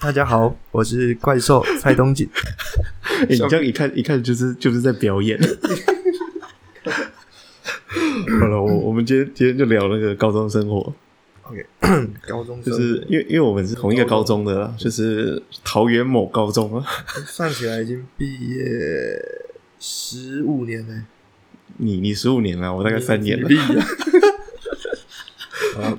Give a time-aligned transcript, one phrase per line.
[0.00, 2.28] 大家好，我是怪兽蔡东锦。
[3.18, 5.36] 欸、你这样一看，一看就是就是在表演。
[8.38, 10.94] 好了，我我们今天今天就聊那个高中生活。
[11.42, 11.66] OK，
[12.28, 16.86] 高中就是因为因为我们是同一个高中的啦，就是桃园某高中啊。
[17.26, 18.64] 算起来已经毕业
[19.80, 20.94] 十五年了。
[21.78, 23.48] 你你十五年了，我大概三年了。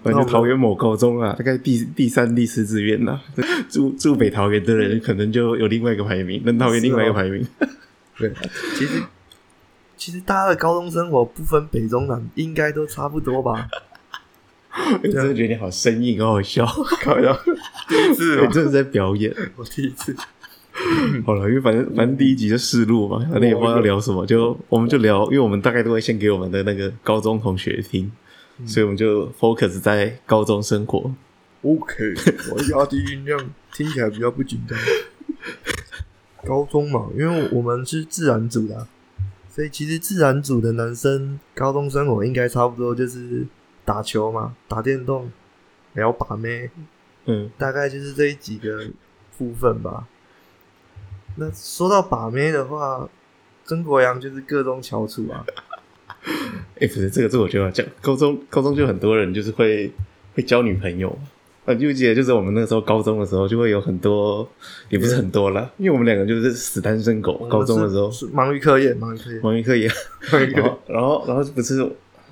[0.04, 3.22] 反正桃园某高中啊，大概第第三、第四志愿啦。
[3.70, 7.46] 住住北桃园的人，可能就有另外一个排名；南桃园另外一个排名。
[8.18, 8.32] 对，
[8.76, 9.04] 其实
[9.98, 13.68] 其实大家的高中生活不分北中南，应该都差不多吧。
[15.02, 16.66] 我真的觉得你好生硬，好好笑，
[17.04, 17.38] 搞笑。
[17.88, 19.34] 第一次，我真的在表演。
[19.56, 20.16] 我第一次。
[21.26, 28.10] 好了，因为反正反正第一集就试录嘛，反正也不知道要聊什么，就我们就聊，因为我们大概都会先给我们的那个高中同学听。
[28.66, 31.12] 所以我们就 focus 在高中生活。
[31.62, 32.14] OK，
[32.52, 34.78] 我压低音量，听起来比较不紧张。
[36.46, 38.88] 高中嘛，因为我们是自然组的啊，
[39.50, 43.46] 所以其实自然组的男生高中生活应该差不多就是
[43.84, 45.30] 打球嘛，打电动，
[45.94, 46.70] 聊把妹，
[47.26, 48.88] 嗯，大概就是这几个
[49.38, 50.08] 部分吧。
[51.36, 53.10] 那说到把妹的话，
[53.66, 55.46] 曾国阳就是各中翘楚啊。
[56.26, 57.86] 哎，欸、不是这个，这个、我觉得讲。
[58.02, 59.92] 高中，高中就很多人就是会
[60.36, 61.18] 会交女朋友。
[61.66, 64.48] 啊，就记得就是我们那个时候高中的时候，就会有很多，
[64.90, 67.34] 也不是很多啦，因为我们两个就是死单身狗。
[67.50, 69.92] 高中的时候忙于科研，忙于科研，忙于科研。
[70.58, 71.88] 然后，然后，然后不是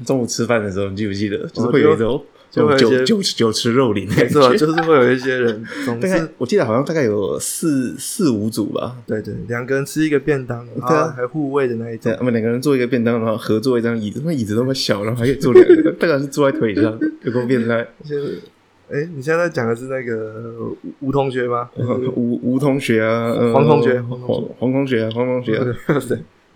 [0.06, 1.38] 中午吃饭的时候，你记不记得？
[1.50, 2.24] 就是会有一种。
[2.50, 5.64] 就酒酒酒池肉林，没错，就是会有一些人。
[6.02, 8.96] 大概我记得好像大概有四四五组吧。
[9.06, 12.16] 对对，两个人吃一个便当，然后，还互喂的那一种。
[12.20, 17.86] 我们两个人坐一个便当，然后合坐一张椅子，那椅子那么小，然后还可以坐两个， 大概是坐在腿上，有够变态。
[18.04, 18.42] 就是，
[18.90, 21.70] 哎，你现在讲的是那个吴同学吗？
[22.16, 24.20] 吴吴同学啊，黄同学，黄
[24.58, 25.62] 黄同学啊，黄同学。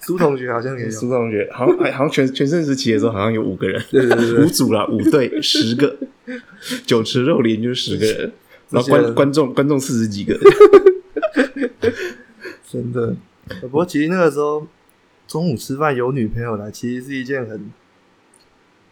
[0.02, 0.08] 对。
[0.08, 5.96] 苏同学好像也有，苏同学好像好像全全盛时期的时候好像有五个人， 对对对，五组啦，五队十个，
[6.86, 8.32] 酒池肉林就是十个 人，
[8.72, 10.40] 然后观观众观众四十几个，
[12.68, 13.16] 真的。
[13.62, 14.66] 不过其实那个时候
[15.28, 17.72] 中午吃饭有女朋友来，其实是一件很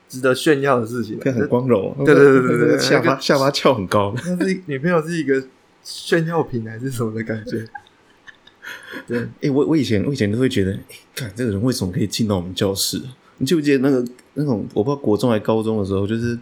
[0.08, 1.96] 值得炫耀的事情，很光荣。
[2.06, 5.44] 对对对对对，下巴下巴翘很高，那是女朋友是一个
[5.82, 7.66] 炫耀品还是什么的感觉？
[9.08, 13.02] 对，哎、欸，我我以前我以前都会觉得，哎、欸，看这个人为什么可以进到我们教室？
[13.38, 16.38] 你记不记得那个那种，我不知道国中还高中的时候，就是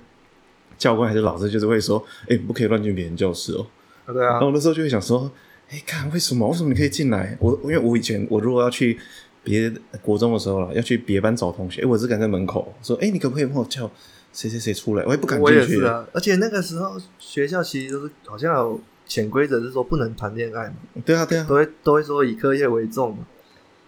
[0.78, 3.68] 教官还是老师，就是会说，哎、欸，不可以乱进别人教室哦。
[4.06, 4.32] 啊对啊。
[4.32, 5.32] 然后那时候就会想说，
[5.70, 6.48] 哎、欸，看为什么？
[6.48, 7.38] 为什么你可以进来？
[7.40, 8.98] 我因为我以前我如果要去
[9.44, 9.72] 别
[10.02, 13.90] 国中的时候了，要去别班找同学，哎、欸，我只敢在门口说，哎、欸，你可不可以帮我叫
[14.34, 15.06] 谁谁谁出来？
[15.06, 15.54] 我也不敢进去。
[15.54, 16.08] 我也是啊。
[16.14, 18.82] 而且那个时候学校其实都是好像有。
[19.08, 20.76] 潜规则是说不能谈恋爱嘛？
[21.06, 23.26] 对啊，对啊，都会都会说以课业为重嘛。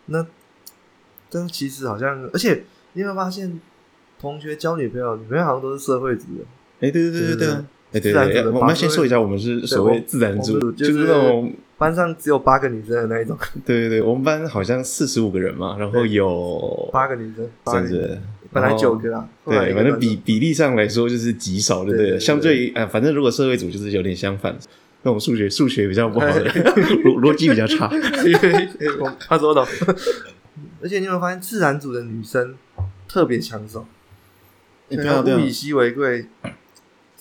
[0.05, 0.25] 那
[1.29, 2.63] 但是其实好像，而且
[2.93, 3.59] 你有没有发现，
[4.19, 6.43] 同学交女朋友，女朋友好像都是社会组的。
[6.79, 7.65] 哎，对对对对对啊！
[7.91, 13.37] 哎，对对对，我们先说一下，我们是所谓自然组，就是那种班上只有八个女生的那一种。
[13.65, 18.17] 对对对，我们班好像四十五个人嘛，然后有八个女生，甚至
[18.51, 19.29] 本来九个啊。
[19.45, 22.19] 对，反正比比例上来说就是极少，对不对？
[22.19, 24.57] 相对于，哎，反正如果社会组就是有点相反。
[25.03, 26.49] 那种数学数学比较不好的，
[27.03, 27.89] 逻逻辑比较差。
[29.27, 29.65] 他说的，
[30.81, 32.55] 而且你有没有发现，自然组的女生
[33.07, 33.85] 特别抢手？
[34.89, 36.25] 对啊，物以稀为贵，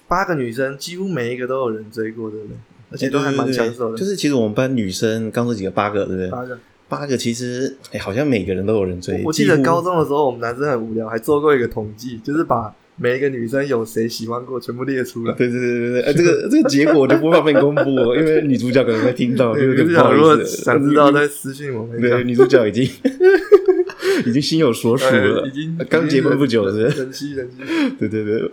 [0.09, 2.57] 八个女生几乎每一个都有人追过，对不对？
[2.91, 3.99] 而且都还蛮抢手的。
[3.99, 6.31] 就是其实我们班女生刚说几个，八个，对不对？
[6.31, 6.59] 八个，
[6.89, 9.23] 八个其实哎，好像每个人都有人追。
[9.25, 12.75] 我记得高中的时候，我们男生很无聊，还做过一个统计，就是把。
[13.01, 15.33] 每一个女生有谁喜欢过，全部列出来。
[15.35, 19.85] 对对对对对，哎，这个这个结果我就不方便公布了，因为女主角可能会听到，对不对？
[19.85, 22.01] 如果想知道，再私信我们。
[22.01, 22.83] 对，女主角已经
[24.27, 27.57] 已经心有所属了，已经刚结婚不久，是人妻人妻。
[27.99, 28.51] 对对对，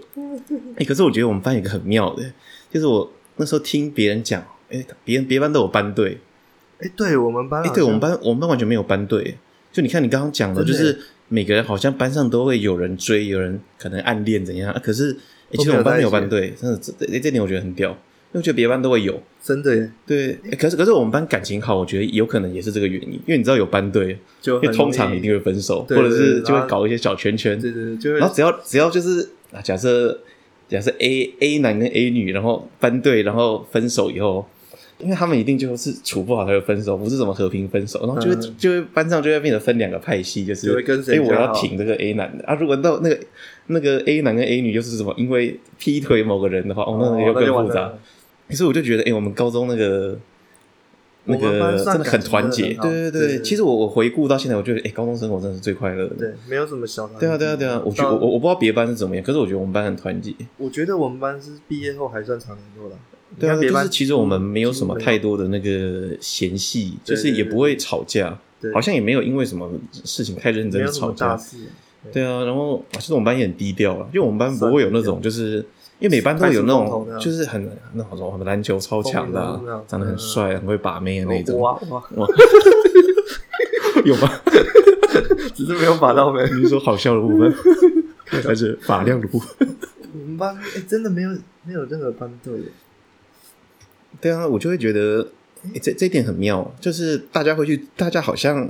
[0.78, 2.24] 哎，可是我觉得我们班有一个很妙的，
[2.72, 6.20] 就是我那时候听别人讲，哎，别人别班都有班队，
[6.80, 9.38] 哎，对我们班，哎，对我们班我们班完全没有班队，
[9.72, 11.00] 就你看你刚刚讲的，就是。
[11.28, 14.80] 每个人好像班上都会有人追，有人可能暗恋怎样啊？
[14.84, 17.96] 可是，欸、其实我们班没有班队，真的这这这点我觉得很屌，因
[18.34, 19.92] 为我觉得别班都会有，真的耶。
[20.06, 30.20] 对，欸、可是可是我们班感情好，我觉得有可能也是这个原因，因为你知道有班队，就通常一定会分手，或者是就会搞一些小圈圈，对对对，就会然后只要只要就是啊，假设
[30.68, 34.48] 假设 A A 男跟 A 女，然后班队，然后分手以后。
[34.98, 40.72] 因为他们一定就是处不好才会分手，不是什么和平分手，然后就会、嗯、就会班上就会变得分两个派系，就是
[41.12, 42.56] 哎，我要挺这个 A 男的啊。
[42.56, 43.20] 如果到那个
[43.68, 47.94] 那个 A 男跟 A 女又是什么，因为劈腿某个人的话，哦，那个又更复杂。
[48.48, 50.18] 可是我就觉得，哎、欸，我们高中那个
[51.26, 53.42] 那个真的很团结，对对对。
[53.42, 56.16] 其实我我回顾到现在，我觉得，哎、欸，高中生活真的是最快乐的。
[56.16, 57.06] 对，没有什么小。
[57.20, 60.34] 对啊对啊对啊，我觉得我我不知道别班是怎么样，可是我觉得我们班很团结。
[60.58, 62.96] 我觉得我们班是毕业后还算常联络的。
[63.40, 68.38] 对啊，就是其实我们没有什么太多的那个嫌隙，就是也不会吵架，
[68.74, 69.70] 好像也没有因为什么
[70.04, 71.40] 事情太认真吵架。
[72.12, 75.66] 对啊，然后其实我们班也很低调啊，因为我们班不会有那种就是。
[75.98, 79.40] 因为每班都有那种，就是很那种什么篮球超强的，
[79.88, 81.58] 长得很帅、很会把妹的那种。
[81.58, 82.28] 哇哇哇！
[84.04, 84.30] 有吗？
[85.56, 86.44] 只是没有把到妹。
[86.62, 87.54] 你说好笑的部分，
[88.44, 89.70] 还是发量的部分？
[90.12, 91.30] 我们班哎，真的没有
[91.64, 92.54] 没有任何班队。
[94.22, 95.28] 对啊，我就会觉得
[95.82, 98.68] 这这一点很妙，就是大家会去，大家好像，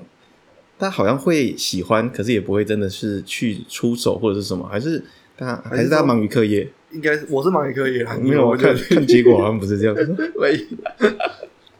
[0.77, 5.03] 大家好像会喜欢，可是也不会真的是去出手或者是什么，还是
[5.37, 6.71] 大家还是大家忙于课业。
[6.91, 10.15] 应该是我是忙于课业，没有我看看结果好像不是这样 子。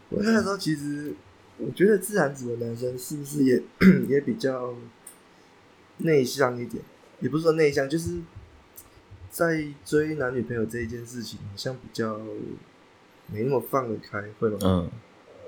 [0.10, 1.14] 我那时候其实
[1.58, 3.62] 我觉得自然组的男生是不是也
[4.10, 4.74] 也比较
[6.00, 6.84] 内向一点？
[7.22, 8.18] 也不是说内向，就是
[9.30, 12.20] 在追男女朋友这一件事情，好像比较
[13.34, 14.58] 没那么放得开，会吗？
[14.64, 14.90] 嗯，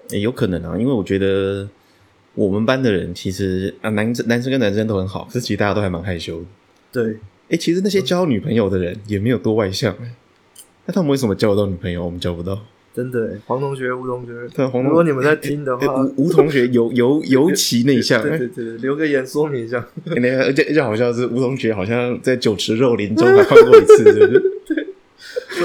[0.10, 1.68] 欸，有可能啊，因为我觉得
[2.34, 6.46] 我们班的人其实啊，男生男生跟男生都很好，可是其实大家都还蛮害羞的。
[6.92, 7.18] 对。
[7.50, 9.96] 哎、欸，其实那些交女朋友的人也没有多外向，
[10.86, 12.60] 那他们为什么交得到女朋友，我们交不到？
[12.94, 19.88] 真的，黄同学、吴同学，对，黄同学，如果你们在听的话，吴、欸、吴同学尤尤 尤其内向，对对对，留个言说明一下。
[20.10, 24.57] 而且而且好像是吴同学，好像在酒池肉林中还换过一次，是不是？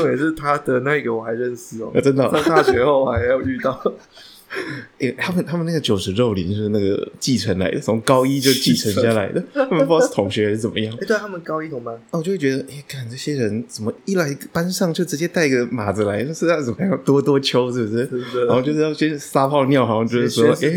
[0.03, 3.81] 对，重点是他的那个我还认识哦、喔，真的、喔，上大学后还要遇到。
[4.99, 9.43] 哎、欸，他们他们那个九十肉林是那个继承来的，从高一就继承下来的。
[9.55, 10.93] 他们不知道是同学还是怎么样。
[10.97, 11.95] 哎、欸，对，他们高一同班。
[12.11, 18.07] 哦，我就会觉得，哎、欸，看这些人怎么一来班上就直接带个马子来，是要怎么样多多秋，是不是？
[18.47, 20.77] 然后就是要先撒泡尿，好像就是说，哎、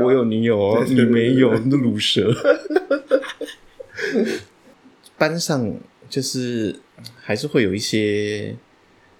[0.00, 2.32] 我有女友哦，你没有，那卤蛇。
[5.18, 5.74] 班上
[6.08, 6.76] 就是
[7.26, 8.54] 还是会有一些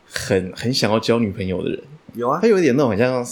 [0.06, 1.82] 很很想要交女朋友的人，
[2.14, 3.26] 有啊，他有一点那种好像。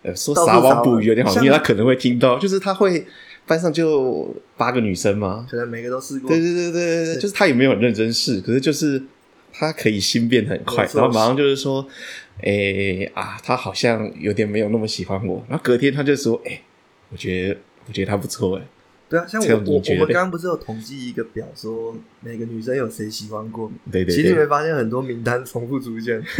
[0.00, 3.04] 呃，说撒网捕鱼有点好听，因为他可能会听到，就是他会
[3.48, 6.30] 班上就八个女生嘛，可能每个都试过。
[6.30, 9.02] 对对对对对，就是他也没有很认真试，可是就是
[9.52, 11.84] 他可以心变很快，然后马上就是说，
[12.36, 16.62] 哎、欸、啊，他好像有点没有那么喜欢我，然后隔天他就说，哎、欸，
[17.10, 18.62] 我觉得我觉得他不错哎。
[19.08, 23.70] 对啊，像我我我们刚刚不是有统计一个表，说每个女生有谁喜欢过？
[23.90, 26.22] 对对，其实你会发现很多名单重复出现。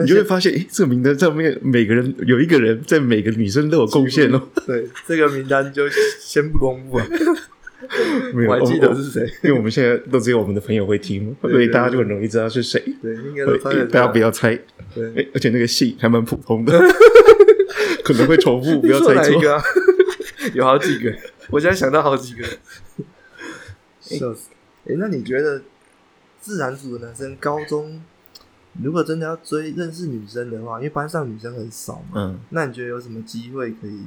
[0.00, 4.42] 你就会发现，诶、欸，这个名单上面每个人有一个人在每个女生都有贡献哦。
[4.66, 5.84] 对，这个名单就
[6.20, 7.06] 先不公布了。
[8.34, 12.82] 没有，我还记得是谁，因为我们现在都只有我们的朋友会听，所以大家就很容易知道是谁。
[13.00, 13.84] 对，应该。
[13.86, 14.58] 大家不要猜。
[14.94, 16.72] 对，欸、而且那个姓还蛮普通的，
[18.02, 19.40] 可能会重复，不要猜错。
[20.54, 21.14] 有好几个，
[21.50, 22.46] 我现在想到好几个。
[24.00, 24.50] 笑死！
[24.84, 25.62] 哎、欸，那你觉得
[26.40, 28.02] 自然组的男生高中？
[28.82, 34.02] 如果真的要追认识女生的话，因为班上女生很少嘛，嗯，那你觉得有什么机会可以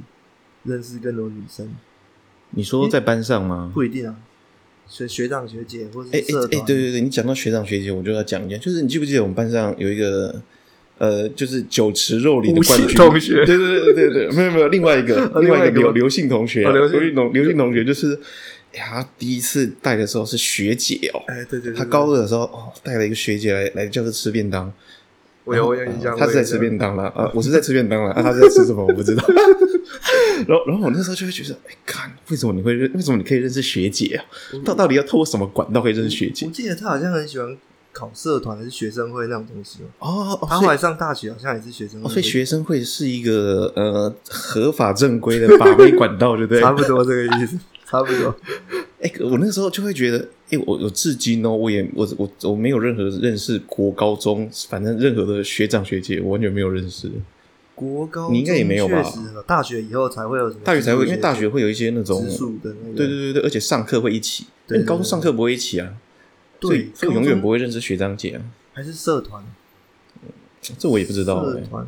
[0.64, 1.74] 认识更多女生？
[2.50, 3.70] 你说在班上吗？
[3.74, 4.16] 不一定啊，
[4.88, 6.54] 学学长学姐或者是社团。
[6.54, 10.42] 哎哎哎，对对对，你讲到学长学姐，我就要讲一下，就是你记不记得我们班上有一个
[10.98, 13.44] 呃，就是酒池肉林的冠军同学？
[13.44, 18.18] 对对对对对，没有没有， 另外一个另外一个刘刘姓同学，刘姓同刘姓同学就是。
[18.74, 24.72] 他第一次带的时候是学姐哦，哎，对对，他高二的时候哦，带了一个学姐来来教室吃便当。
[25.44, 29.22] 我有我有印象，他是在吃便当了啊，我是在吃便当了啊，他是在吃什么我不知道。
[30.48, 32.90] 然后然后我那时候就会觉得，哎，看为什么你会认？
[32.94, 34.24] 为什么你可以认识学姐啊？
[34.64, 36.46] 到到底要透过什么管道可以认识学姐？
[36.46, 37.54] 我记得他好像很喜欢
[37.92, 40.38] 考社团还是学生会那种东西哦。
[40.40, 46.60] 哦，他后来上大学好像也是学生会，所以学生会是一个呃合法正规的法规管道，对不对？
[46.62, 47.58] 差不多这个意思。
[47.84, 48.34] 差不多，
[49.02, 57.10] 哎、欸，我那时候就会觉得，哎、欸，我我至今哦，我也我我我没有任何认识国高中，反正任何的学长学姐，我完全没有认识。
[57.74, 59.02] 国高你应该也没有吧？
[59.46, 60.60] 大学以后才会有什么？
[60.64, 62.24] 大学才会，因为大学会有一些那种
[62.62, 64.46] 的那个，对对对对，而且上课会一起。
[64.66, 65.92] 对，对，对，高中上课不会一起啊，
[66.68, 68.42] 对，所以，所以永远不会认识学长姐啊。
[68.72, 69.44] 还是社团？
[70.78, 71.60] 这我也不知道、欸。
[71.60, 71.86] 社团。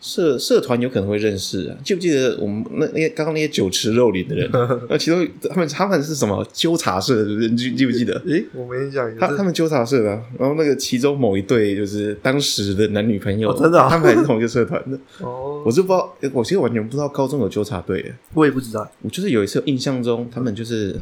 [0.00, 4.50] 社社团有可能会认识啊，记不记得我们那那些刚刚那些酒池肉林的人？
[4.90, 7.22] 那其中他们他们是什么纠察社？
[7.22, 8.20] 你记记不记得？
[8.26, 9.16] 诶，我没印象。
[9.16, 14.98] 他他们纠察社的，然后那个其中某一对就是当时的男女朋友，哦、真的、啊，他们还是同一个社团的。
[15.24, 18.12] 哦，我就不知道，我其实完全不知道高中有纠察队。
[18.34, 20.98] 我也不知道，我就是有一次印象中，他们就是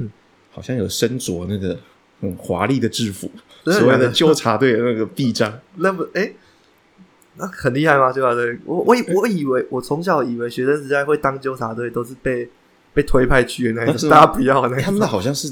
[0.51, 1.75] 好像有身着那个
[2.21, 3.31] 很华丽的制服，
[3.65, 5.61] 所谓的纠察队的那个臂章。
[5.77, 6.33] 那不哎。
[7.37, 8.13] 那很厉害吗？
[8.13, 12.47] 纠察队，我我以我以为我从小以为学生时代会当纠察队都是被
[12.93, 14.83] 被推派去的那种，大家不要那个。
[14.83, 15.51] 他们那好像是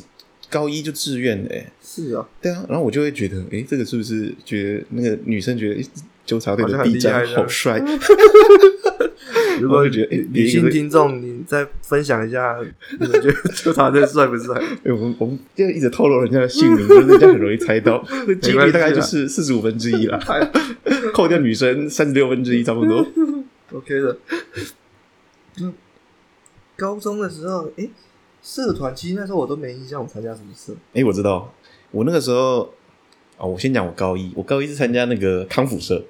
[0.51, 2.67] 高一就志愿的，哎，是啊，对啊。
[2.69, 5.83] 然后我就会觉得，哎，这个是不是觉得那个女生觉得
[6.27, 7.83] 纠察队的队长好帅？
[9.59, 12.59] 如果觉得女性听众，你再分享一下，
[13.01, 14.55] 你们觉得纠察队帅不帅？
[14.85, 18.05] 哎，我们我们就一直透露人家的姓名，人家很容易猜到，
[18.43, 20.21] 几率大概就是四十五分之一了，
[21.15, 23.07] 扣掉女生三十六分之一，差不多。
[23.73, 24.19] OK 的。
[25.61, 25.73] 嗯，
[26.77, 27.89] 高中的时候，哎，
[28.41, 30.73] 社团其实那时候我都没印象，我参加什么社？
[30.95, 31.53] 哎，我知道，
[31.91, 32.71] 我那个时候
[33.37, 36.05] 啊，我先讲我高一，我高一是参加那个康复社。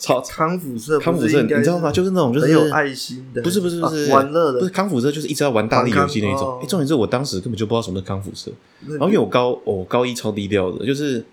[0.00, 1.90] 超康复社，康复社，你知道吗？
[1.90, 6.60] 就是那种就是很有爱心的，不是不是不是玩乐的，不是康复社，就是一直要玩大力游戏那种。
[6.62, 8.52] 哎，重点是我当时根本就不知道什么是康复社，
[8.90, 11.24] 然后因为我高我高一超低调的，就是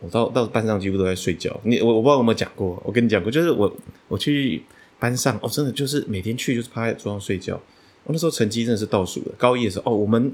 [0.00, 1.60] 我到到班上几乎都在睡觉。
[1.64, 3.76] 你我我不知道有没有讲过，我跟你讲过，就是我
[4.06, 4.62] 我去
[5.00, 7.60] 班上，哦，真的就是每天去就是趴在桌上睡觉。
[8.04, 10.32] 我那时候成绩真的是倒数的，高一的时候哦，我们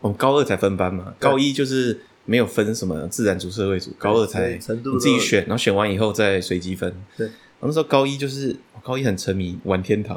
[0.00, 2.00] 我们高二才分班嘛，高一就是。
[2.28, 4.58] 没有分什么自然组、社会组，高二才你
[4.98, 6.92] 自己选，然后选完以后再随机分。
[7.16, 10.16] 对，然后那时候高一就是高一很沉迷玩天堂，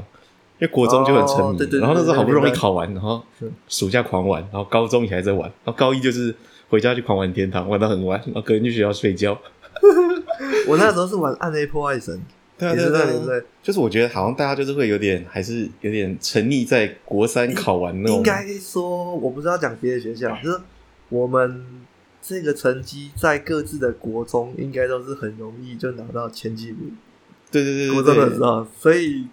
[0.57, 3.23] 因为国中就很沉迷，哦、对对对，然后那时候好不容易考完，然后
[3.67, 6.33] 暑假狂玩，然后高中也还在玩，然后高一就是
[6.69, 9.39] 回家去狂玩天堂，玩到很晚，然后隔天去学校睡觉。
[10.65, 12.19] 我那时候是玩暗黑破坏神，
[12.59, 18.17] 对啊对对对对，就是我觉得好像大家就是会有点还是有点沉溺在国三考完那种。
[18.17, 20.59] 应该说，我不知道讲别的学校，就是
[21.09, 21.65] 我们。
[22.21, 26.95] 这个成绩在各自的国中应该都是很容易就拿到前几名。
[27.49, 29.25] 对对对，对，国中的时候，所以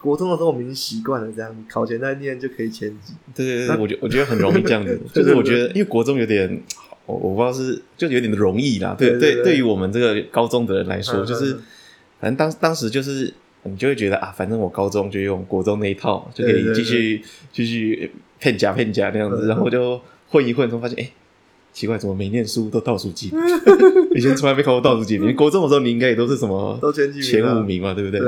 [0.00, 3.14] 国中的时候我们已经习惯了这样，考前再念就可以前几。
[3.32, 6.60] 对对对，我觉我觉得很容易这样子， 就是我觉得因为国中有点，
[7.06, 8.96] 我我不知道是就有点容易啦。
[8.98, 11.56] 对对，对于我们这个高中的人来说，就是
[12.20, 13.32] 反正当当时就是
[13.64, 21.10] 你就会觉得啊，反正我高中就用国中那一套就可以继续继续骗假骗假那样子，然后就混一混，之后发现哎。
[21.72, 23.38] 奇怪，怎么没念书都倒数几名？
[24.14, 25.28] 以前从来没考过倒数几名。
[25.36, 28.18] 国中的时候，你应该也都是什么都前几名，前五名嘛，对不对？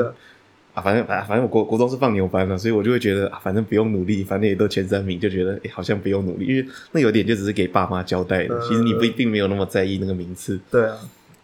[0.74, 8.60] 啊，反正啊，反正我国国中是放牛班的，所以我就会觉得啊，反正不用努力，反正也都前三名，就觉得哎，好像不用努力，因为那有点就只是给爸妈交代的。
[8.60, 10.60] 其实你不一定没有那么在意那个名次。
[10.70, 10.98] 对啊。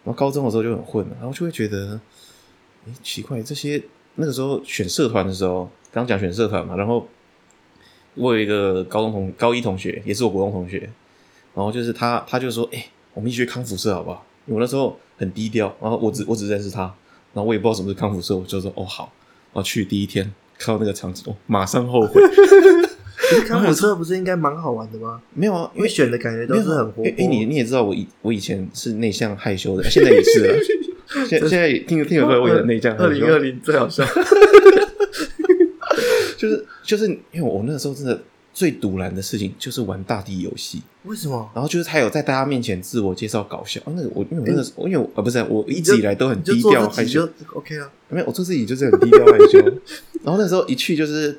[0.05, 1.99] 然后高中的时候就很混了，然后就会觉得，
[2.87, 3.83] 哎，奇怪，这些
[4.17, 7.07] 那个时候选社团的时候，刚讲选社团嘛，然后
[8.15, 10.91] 我有一个高中同高一同学，也是我国中同学。
[11.55, 16.83] 然后就是他，他就说：“哎、欸，我们一起去康复社好不好？”因为我那时候很低调，然后我只我只认识他，
[17.33, 19.13] 然后我也不知道什么是康复社，我就说：“哦，好。”
[19.55, 22.21] 然后去第一天看到那个场景，哦，马上后悔。
[23.47, 25.23] 康复社不是应该蛮好玩的吗？
[25.33, 27.05] 没有啊，因为选的感觉都是很活泼。
[27.07, 30.55] 哎、欸，你你也知道我以我以前是内向害羞的，现在也是了。
[31.29, 32.97] 现现在听听得出来我也很内向。
[32.97, 34.05] 二零二零最好笑，
[36.37, 38.21] 就是就是因为我那个时候真的。
[38.57, 41.51] 最赌烂的事情就是玩大地游戏，为什么？
[41.57, 49.59] 然后就是他有在大家面前自我介绍搞笑啊，那个我因为我那个我因为我啊不是我一直以来都很低调害羞，OK 啊，没有我做自己就是很低调害羞，
[50.23, 51.37] 然后那时候一去就是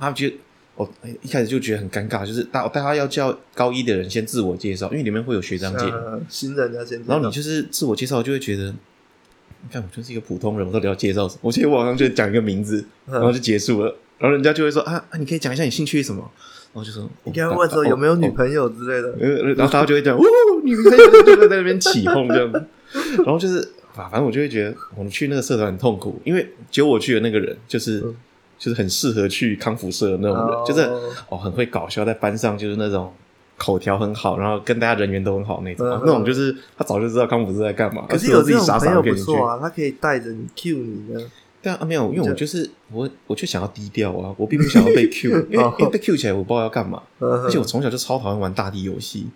[0.00, 0.34] 他们觉得
[0.74, 0.92] 我
[1.22, 5.84] 一开始就觉得很尴尬，就是大大家要叫高一的人先自我介绍，因为里面会有学长姐，
[6.28, 8.74] 新人要先，然后你就是自我介绍就会觉得，
[9.62, 11.40] 你看我就是一个普通人，我到底要介绍什么？
[11.42, 13.94] 我记得我好像就讲一个名字，然后就结束了。
[14.18, 16.30] 然后人家就会说啊，你可以讲一下你兴趣是什么？
[16.74, 19.14] 然后就说你刚刚问说有没有女朋友之类的，
[19.54, 20.22] 然后大家就会讲哦，
[20.62, 22.64] 女朋友就会在那边起哄这样子。
[23.18, 23.58] 然后就是
[23.94, 28.00] 啊， 反正我就会觉得我们去那个社团很痛苦，因为只有我去的那个人就是
[28.58, 30.80] 就是很适合去康复社的那种人，就是
[31.28, 33.12] 哦很会搞笑，在班上就是那种
[33.56, 35.86] 口条很好，然后跟大家人缘都很好那种。
[36.04, 41.20] 那种就是他早就知道康辅社在干嘛，可是有这种朋友不错啊，他可以带着你 cue 你的。
[41.62, 47.00] 对啊，没有，因为我就是我，我就想要低调啊，我并不想要被 Q，因为因为被 Q 起来，我不知道要干嘛。
[47.20, 49.28] 而且我从小就超讨厌玩大地游戏，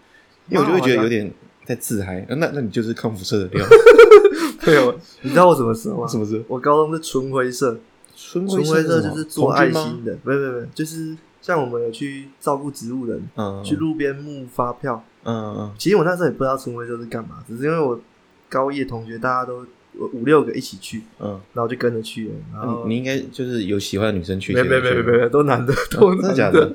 [0.49, 1.33] 因为我就会觉得有点
[1.65, 2.27] 在自嗨。
[2.29, 3.65] 那那你就是康复社的料。
[4.65, 4.93] 对哦，
[5.23, 6.09] 你知道我什么时候吗？
[6.09, 6.43] 什么时候？
[6.49, 7.79] 我高中是纯灰色，
[8.17, 11.17] 纯灰色就是做爱心的，没有没有没有，就是
[11.47, 15.75] 像我们有去照顾植物人，嗯，去路边募发票，嗯嗯。
[15.79, 18.01] 其实我那时候也不知道春晖社是干嘛，只是因为我
[18.49, 19.65] 高一的同学大家都。
[20.13, 22.35] 五六个一起去，嗯，然后就跟着去了。
[22.53, 26.71] 然后你应该就是有喜欢的女生去，没没没没没，都男的，都真的假的？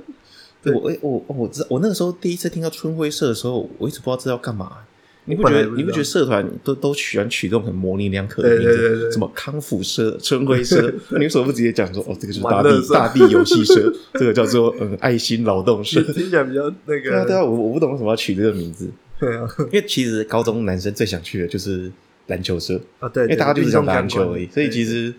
[0.63, 4.75] 对，我我我知我那个时候第一次听到春晖社的时候，我一直不知道这要干嘛。
[5.31, 9.11] 你不觉得你不觉得社团都都喜欢取这种很模棱两可的名字？
[9.11, 10.93] 什么康复社、春晖社？
[11.09, 16.01] 那 你为什么不直接讲说哦，这个是大地大地游戏社，这个叫做嗯爱心劳动社？
[16.13, 17.09] 听起来比较那个。
[17.09, 18.89] 对啊对啊，我我不懂为什么要取这个名字。
[19.19, 21.91] 对啊，因为其实高中男生最想去的就是。
[22.27, 25.13] 篮球社啊，对，因为大家就是想打篮球而已，所以其实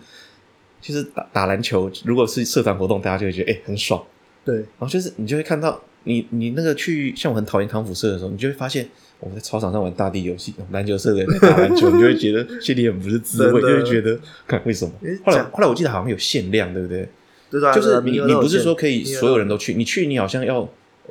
[0.81, 4.01] 其实打打篮球，如果是社团活动，大家就会觉得哎、欸、很爽。
[4.43, 8.89] 对，然后就是你就会看到你你那个去像我很讨厌康复社的时候，你就会发现
[9.23, 14.91] 我们在操场上玩大地游戏，篮球社的人在打篮球，你就会觉得心里很不是滋味，就会觉得看为什么？
[15.25, 17.07] 后来后来我记得好像有限量，对不对？
[17.49, 20.67] 对对，就是你你不是说可以所有人都去，你去你好像要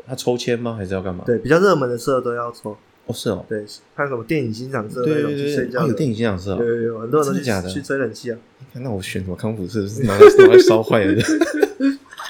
[0.06, 0.74] 他抽签吗？
[0.76, 1.24] 还是要干嘛？
[1.24, 2.76] 对，比较热门的社都要抽。
[3.06, 3.64] 哦，是哦，对，
[3.94, 8.38] 还有什么电影欣赏社对对对，还有电影欣赏社，对对对，很多人都假的去吹冷气啊。
[8.74, 9.86] 那我选什么康复社？
[9.88, 11.22] 是拿来拿来烧坏了。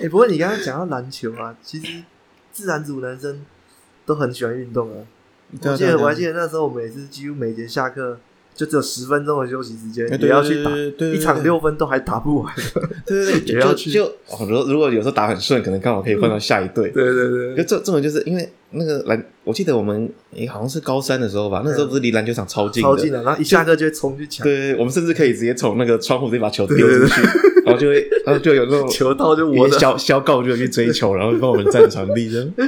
[0.01, 2.03] 哎， 不过你刚刚讲到篮球啊，其实
[2.53, 3.43] 自然组男生
[4.07, 5.05] 都很喜欢运动啊。
[5.61, 8.19] 我记得我还记得那时候，我们也是几乎每节下课。
[8.55, 10.71] 就只有十分钟的休息时间，也要去打
[11.07, 12.55] 一场六分都还打不完。
[13.07, 13.91] 对对对， 也要去。
[13.91, 14.05] 就
[14.47, 16.91] 如如果有时候打很顺，可能刚好可以换到下一队。
[16.91, 17.57] 对对对。
[17.57, 20.07] 就这这种就是因为那个篮，我记得我们
[20.37, 24.45] 诶好像是高三的时候吧，那时候不是离篮球场超近，超近的，然后一下课就会冲去抢。
[24.45, 27.23] 对，我们甚至可以直接从那个窗户直接把球丢出去，
[27.65, 32.53] 然后就会然后就有那种 球道就我的消消告就去追球，然后帮我们占场地这样。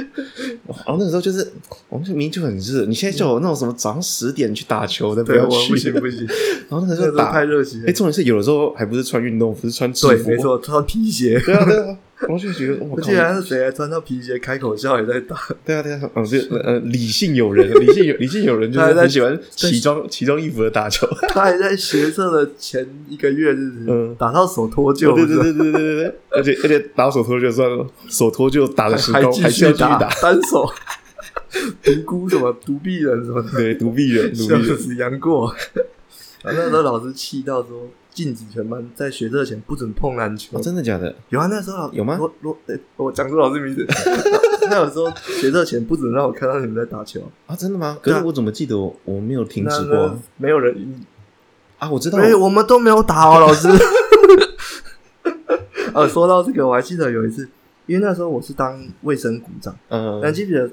[0.67, 1.51] 然后那个时候就是
[1.89, 5.69] 我们明明就很热，你现在叫我那种什么早上十点去打球的，不要去。
[5.69, 6.25] 不行不行，
[6.69, 7.83] 然后那个时候打太热血。
[7.85, 10.23] 哎，重点是有的时候还不是穿运动服，是穿制服。
[10.23, 11.39] 对，没错，穿皮鞋。
[11.45, 15.35] 对啊对啊，然后就觉得我靠，竟然是谁还穿到皮鞋开口笑也在打？
[15.65, 21.05] 对啊对啊，嗯，这呃理性友人，理性有理性友人就是很喜欢奇装奇装异服的打球。
[21.29, 25.13] 他还在学测的前一个月日子，嗯，打到手脱臼。
[25.13, 30.71] 对对对对对对对，而且而且打手脱臼算了，手脱臼打的时候还继续打单手。
[31.83, 35.53] 独孤什么独臂人什么的，对，独臂人，独臂人杨过。
[36.43, 40.59] 那时候老师气到说，禁止全班在学测前不准碰篮球。
[40.61, 41.13] 真的假的？
[41.29, 42.17] 有啊，那时候有吗？
[42.19, 42.57] 我我
[42.95, 43.85] 我讲出老师名字。
[44.67, 47.55] 他有说学测前不准让我看到你们在打球啊？
[47.55, 47.99] 真的吗？
[48.01, 50.17] 可是我怎么记得我我没有停止过？
[50.37, 51.05] 没有人
[51.77, 51.91] 啊？
[51.91, 53.67] 我知道，哎，我们都没有打哦，老师。
[55.93, 57.47] 呃， 说到这个，我还记得有一次，
[57.85, 60.71] 因为那时候我是当卫生股长，嗯，但记得。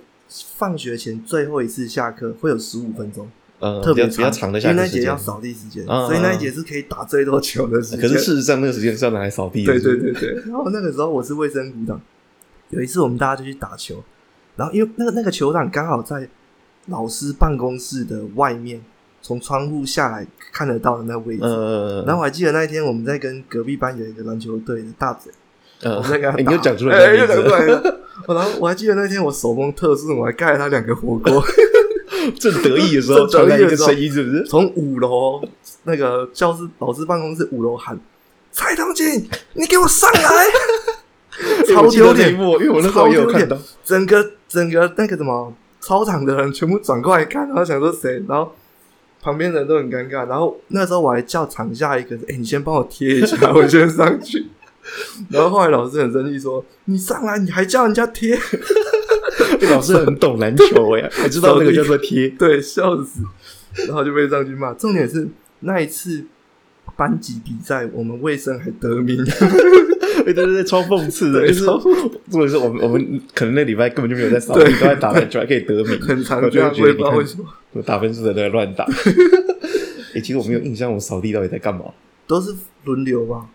[0.57, 3.29] 放学前最后一次下课会有十五分钟，
[3.63, 8.01] 呃，特别比较长的，因为那节要扫地时间，所以那一节是可以打最多球的时间。
[8.01, 9.73] 可是事实上，那个时间是要拿来扫地的。
[9.73, 10.35] 对对对对。
[10.47, 12.01] 然后那个时候我是卫生股长，
[12.71, 14.03] 有一次我们大家就去打球，
[14.57, 16.29] 然后因为那个那个球场刚好在
[16.87, 18.83] 老师办公室的外面，
[19.23, 21.45] 从窗户下来看得到的那个位置。
[22.05, 25.33] 然后我还记得那一天我们在跟隔壁班有一个篮球队的大嘴，
[25.85, 28.01] 我们在跟他打，你又讲出来，又讲出来了。
[28.27, 31.41] 然后我还记得那天我手工特殊，我还盖了他两个火锅。
[32.39, 34.45] 正得意的时候，传来一个声音，是不是？
[34.45, 35.43] 从五楼
[35.85, 37.99] 那个教室老师办公室五楼喊
[38.53, 40.47] ：“蔡东进， 你给我上来！”
[41.67, 48.53] 超丢脸，因为我那时候也有看到，整个整个那个什么操场的人全部转过来看，然后想说谁，然后
[49.23, 50.27] 旁边人都很尴尬。
[50.29, 54.47] 然后那时候我还叫场下一个：“哎，你先帮我贴一下，我先上去。”
[55.31, 58.39] 然后后来老师很生气，说：“你上来，你还叫人家贴？”
[59.71, 62.29] 老师很懂篮球哎，还知道那个叫做贴。
[62.31, 63.21] 对，笑死。
[63.87, 64.73] 然后就被上去骂。
[64.75, 65.27] 重点是
[65.61, 66.25] 那一次
[66.97, 69.17] 班级比赛，我们卫生还得名。
[70.25, 75.99] 对对对，超讽刺的，就是重点是我们我们可能那礼拜根本就没有在扫地，都在打篮球，还可以得名。
[76.01, 78.85] 很常，我就会觉得你看，为什么打分数的都在乱打。
[80.15, 81.87] 哎，其实我没有印象，我们扫地到底在干嘛？
[82.27, 83.47] 都是轮流吧。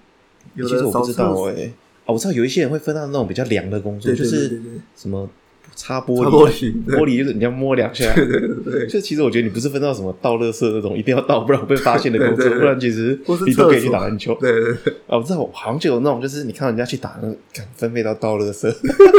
[0.56, 1.74] 其实我不知道哎、欸，
[2.06, 4.60] 哦，我知道有一些人会分到那种比较凉的工作，就是
[4.96, 5.30] 什么
[5.76, 8.14] 擦玻璃，玻璃，就是你要摸两下。
[8.14, 14.36] 对对对，就其实我觉得你不是分到什么倒垃圾那种，一定要倒不然被发现的工作， 不然其实你都可以去打篮球。
[14.40, 18.74] 对对对，哦，我知道，我好像就有那种，就是你看人家去打，那敢分配到倒垃圾，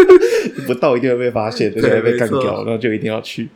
[0.66, 3.48] 不倒一定会被发现，而且还被干掉，然后就一定要去。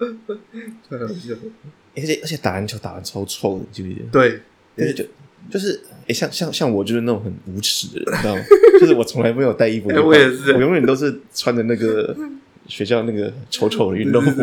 [1.94, 4.05] 而且而且打篮球打的超臭的，记不记得？
[4.12, 4.40] 对，
[4.76, 5.05] 而且就
[5.50, 5.81] 就是。
[6.09, 8.42] 诶，像像像我就是那种很无耻的人，你知道吗？
[8.81, 12.12] 就是我从来没有带衣服，我也是，我永远都是穿的那个
[12.66, 14.42] 学校那个丑丑的运动服，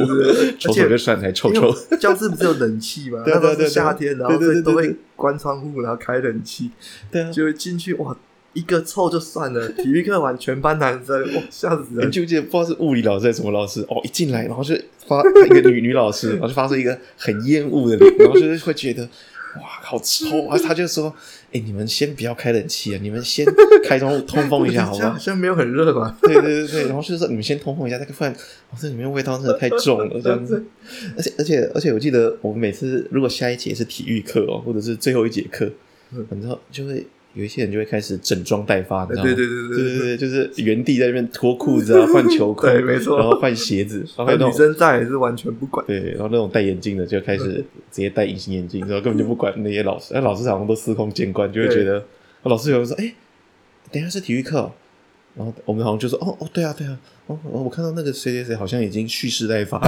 [0.59, 1.73] 丑丑就算才丑丑。
[1.99, 3.23] 教室不是有冷气吗？
[3.23, 6.71] 对对对，夏天然后都会关窗户，然后开冷气，
[7.11, 8.15] 对啊，就会进去哇，
[8.53, 12.07] 一个臭就算了，体育课完全班男生哇，吓死人！
[12.07, 14.75] 你记不记得不知道是物理老师还是什么老师哦，一进来然后就
[15.07, 19.07] 发一个女女老师，然后就发出一个很厌恶的脸，然后就是会觉得。
[19.55, 20.57] 哇，好臭啊！
[20.63, 21.13] 他就说
[21.49, 23.45] ：“哎、欸，你们先不要开冷气啊， 你们先
[23.83, 25.17] 开窗通风一下，好吗？
[25.19, 26.15] 现在没有很热吧？
[26.21, 28.31] 对对对对，然后就是说你们先通风一下，那个饭，
[28.71, 30.63] 哇，这里面味道真的太重了，这样子。
[31.17, 35.67] 而且而且而且，我记得我们每次如果下一节是体育课哦，或者是最后一节课，
[36.29, 37.07] 然后就会
[37.39, 39.29] 有一些人就会开始整装待发，你知道吗？
[39.29, 47.43] 对对对对对对对，就是原地在那边脱裤子啊， 换球裤，对，没错，然后换鞋子， 然后女生在也是完全不管，对，然后那种戴眼镜的就开始
[47.89, 52.03] 直接戴隐形眼镜，然后根本就不管那些老师，那老师好像都司空见惯，就会觉得，
[52.43, 53.13] 老师有人说，哎，
[53.91, 54.69] 等一下是体育课，
[55.35, 59.79] 然后我们好像就说，哦哦，对啊对啊，哦，我看到那个谁谁谁好像已经蓄势待发。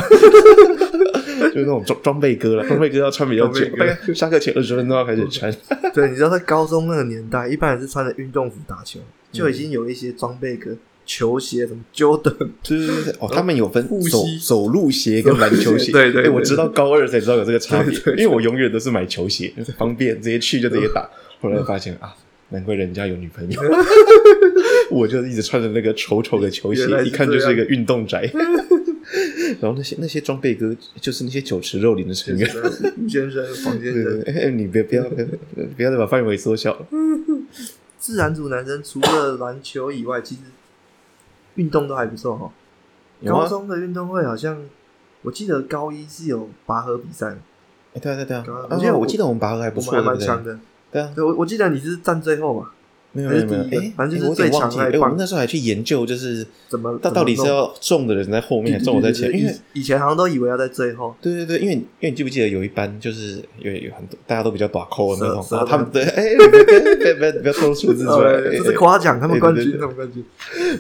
[1.49, 5.51] 就是那种装装备哥了，装备哥要穿比较久，大概下课前二十分钟要开始穿。
[5.93, 8.99] 对，你知道在高中那个年代，一般人是穿着运动服打球，
[9.31, 10.75] 就已经有一些装备哥，
[11.05, 15.91] 球鞋什么 Jordan， 对对对，哦，他们有分走走路鞋跟篮球鞋。
[15.91, 21.09] 对对，我直到高二才知道有这个差别，因为我永远都是买球鞋，方便直接去就直接打。
[21.41, 22.13] 后来发现啊，
[22.49, 23.61] 难怪人家有女朋友，
[24.91, 28.29] 我就一直穿着那个丑丑的球鞋，一看就是一个运动宅。
[29.59, 32.49] 然后那些那些装备哥就是那些酒池肉林的成员，
[33.03, 34.21] 吴先生、房间生。
[34.27, 35.03] 哎，你别不要
[35.75, 36.85] 不要再把范围缩小了。
[37.99, 40.41] 自然组男生除了篮球以外，其实
[41.55, 42.51] 运动都还不错哈。
[43.25, 44.59] 高中的运动会好像，
[45.21, 47.37] 我记得高一是有拔河比赛。
[47.93, 50.57] 哎，对啊对啊，而且我记得我们拔河还不错，还蛮强的。
[50.91, 52.71] 对啊，我我记得你是站最后嘛。
[53.13, 54.83] 没有没有没有，哎，反正就是最强的。
[54.83, 59.41] 哎，我们那时候还去研究，就是怎么到到底是要重的人在后面，还是重我在前面？
[59.41, 61.13] 因为以前好像都以为要在最后。
[61.21, 66.43] 对对对，因为因为你记不记得有一班就是有有很多大家都比较短扣的那种，然后他们对，哎，不
[67.07, 70.23] 要不要不要说数字出来，这是夸奖他们冠军，他们冠军。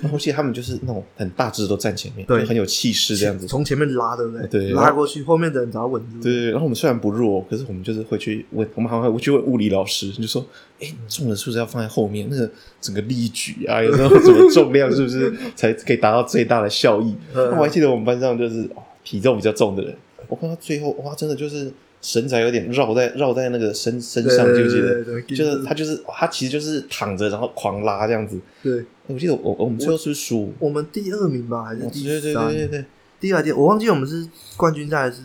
[0.01, 4.47] 然后其实他们就是那种很大只都站前面，对，很有气势这样子，从前面拉，对不对？
[4.47, 6.21] 对，拉过去，后面的人只要稳住。
[6.21, 10.45] 对对，然后我们虽然不弱，可是我们就是会去问，我们好像会去问物理老师，就说，
[10.81, 12.27] 哎，重的是不是要放在后面？
[12.31, 12.49] 那个
[12.81, 13.01] 整个。
[13.11, 17.13] 力矩啊，有时候什么重量是不是 才可以达到最大的效益？
[17.33, 18.69] 我还记得我们班上就是
[19.03, 19.93] 体重比较重的人，
[20.29, 21.69] 我看到最后哇，真的就是
[22.01, 28.39] 绳子有点绕在绕在那个身身上，就记得就是他就是他其实就是躺着然后狂拉这样子。
[28.63, 30.53] 对，我记得我我们最后是输？
[30.59, 32.05] 我们第二名吧，还是第三？
[32.05, 32.85] 对对对对对。
[33.19, 35.21] 第二第我忘记我们是冠军赛还是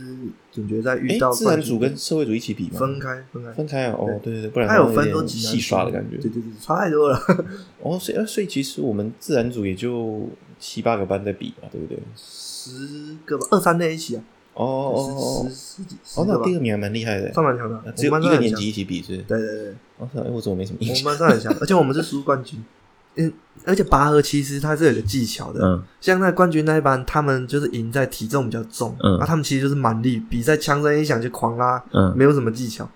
[0.56, 2.78] 准决赛遇到自然组跟社会主义一起比吗？
[2.80, 3.94] 分开分开分开啊！
[3.98, 7.20] 哦，对对对，不然他有分多几戏耍的感觉，对对对，差太多了。
[7.82, 11.98] 哦，所以所以其实我们自然组也就七八个班在比嘛，对不对？
[12.16, 14.22] 十个吧，二三在一起啊。
[14.54, 17.92] 哦哦十十几哦，那第二名还蛮厉害的，算蛮强的。
[17.92, 19.18] 只有一个年级一起比是？
[19.18, 19.74] 对对对。
[19.98, 21.04] 哦，哎，我怎么没什么印象？
[21.04, 22.64] 我们班上很强，而且我们是输冠军。
[23.16, 23.33] 嗯，
[23.64, 32.88] 而且拔河其实它是有个技巧的，嗯，像那冠军那一班，他们就是赢在体重比较重，嗯，那他们其实就是蛮力，比赛枪声一响就狂拉，嗯，没有什么技巧。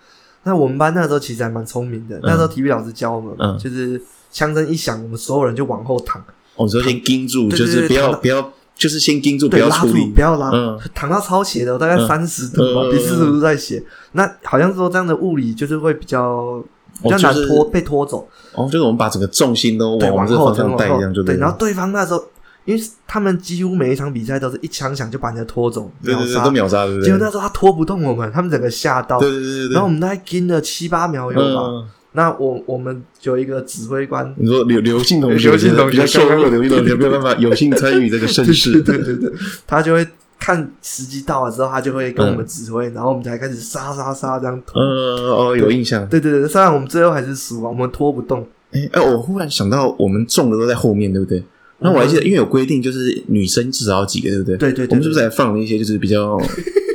[0.43, 6.23] 那我们班那时候其实还蛮聪明的，那时候体育老师教我们，嗯，就是枪声一响，我们所有人就往后躺，
[6.57, 13.83] 哦，首先盯住，就是不要不要，就是先盯住，不要拉住，不要拉，嗯，躺到超斜的，大概三十度吧，比四十度再斜。
[14.13, 16.63] 那好像说这样的物理就是会比较。
[17.03, 18.29] 比较难拖，被拖走。
[18.55, 21.37] 哦，就是我们把整个重心都往这个方向带一样，就对。
[21.37, 22.25] 然后对方那时候，
[22.65, 27.07] 因为他们几乎每一场比赛都是一枪响就把人家拖走，秒杀，都秒杀，对不对？
[27.07, 29.19] 结果那时候他拖不动我们，他们整个吓到。
[29.21, 29.75] 对对对对。
[29.75, 31.89] 然后我们大概跟了七八秒有吧。
[32.13, 39.33] 那我我们有一个指挥官，你说刘刘信同学，刘信同学，瘦弱刘信同学没有办法有幸参与这个盛世，对对对，
[39.67, 40.07] 他就会。
[40.41, 44.81] 看时机到了之后，他就会跟我们指挥，然后我们才开始杀杀杀这样拖。
[44.81, 46.09] 呃哦，有印象。
[46.09, 48.45] 对对对，虽然我们最后还是输了，我们拖不动。
[48.73, 51.45] 哎哎，我忽然想到，我们中的都在后面，对不对？
[51.81, 54.57] 那我还记得，因为有规定，就是女生至少要几个，对不对？
[54.57, 54.87] 对对。
[54.89, 56.39] 我们是不是还放了一些就是比较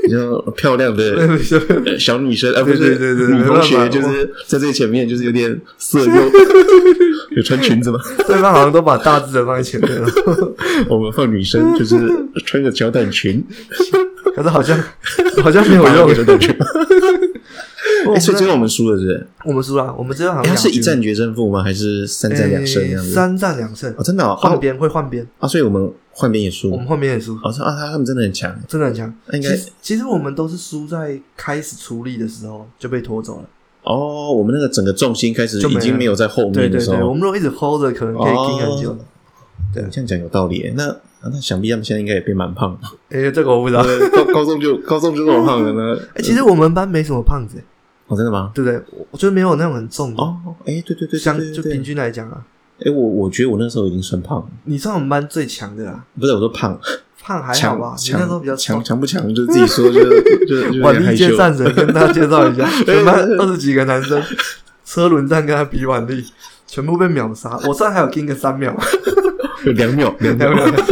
[0.06, 1.38] 比较漂亮的
[2.00, 2.54] 小女生？
[2.54, 6.06] 啊，不是对对对，女同学，就是在最前面，就是有点色诱。
[7.36, 8.00] 有穿裙子吗？
[8.28, 10.08] 对方好像都把大字的放在前面了。
[10.88, 11.98] 我们放女生就是
[12.46, 13.44] 穿个小短裙，
[14.36, 14.78] 可是好像
[15.44, 16.14] 好像没有用
[18.14, 19.28] 哎，所以最后我们输了，是不是？
[19.46, 21.64] 我们输了，我们最后好像是一战决胜负吗？
[21.64, 23.12] 还是三战两胜这样子？
[23.12, 27.36] 三战两胜哦，真的换边会换边啊，所以我们换边也输，我们换边也输。
[27.36, 29.14] 哦，啊，他他们真的很强，真的很强。
[29.34, 29.50] 应该
[29.82, 33.50] 其实我们都是输在开始出力的时候就被拖走了。
[33.84, 38.98] 哦，我们那个整个重心开始已经没有在后面的时候，对对对，我们如果一直 hold 着，可能可以撑很久。
[39.74, 40.74] 对，这样讲有道理。
[40.76, 42.78] 那那想必他们现在应该也变蛮胖。
[43.10, 43.84] 诶，这个我不知道。
[44.12, 46.00] 高高中就高中就那么胖的呢？
[46.16, 47.58] 诶， 其实我们班没什么胖子。
[48.08, 48.52] 哦，真的吗？
[48.54, 48.82] 对不对？
[49.12, 50.22] 我觉得没有那种很重的。
[50.22, 52.44] 哦，哎，对对对，相就平均来讲啊。
[52.86, 54.46] 哎，我我觉得我那时候已经算胖了。
[54.66, 56.04] 你算我们班最强的啦。
[56.20, 56.80] 不是，我说胖。
[57.28, 57.96] 胖还好吧？
[57.98, 60.04] 强那时候比较强，强不强就自己说，就
[60.46, 64.22] 就就腕力接战神，跟大家介绍一下， 全班二十几个男生，
[64.86, 66.24] 车轮战跟他比腕力，
[66.68, 67.58] 全部被秒杀。
[67.68, 68.72] 我虽然还有跟个三秒，
[69.08, 69.25] 有
[69.74, 70.84] 两秒，两秒，两秒，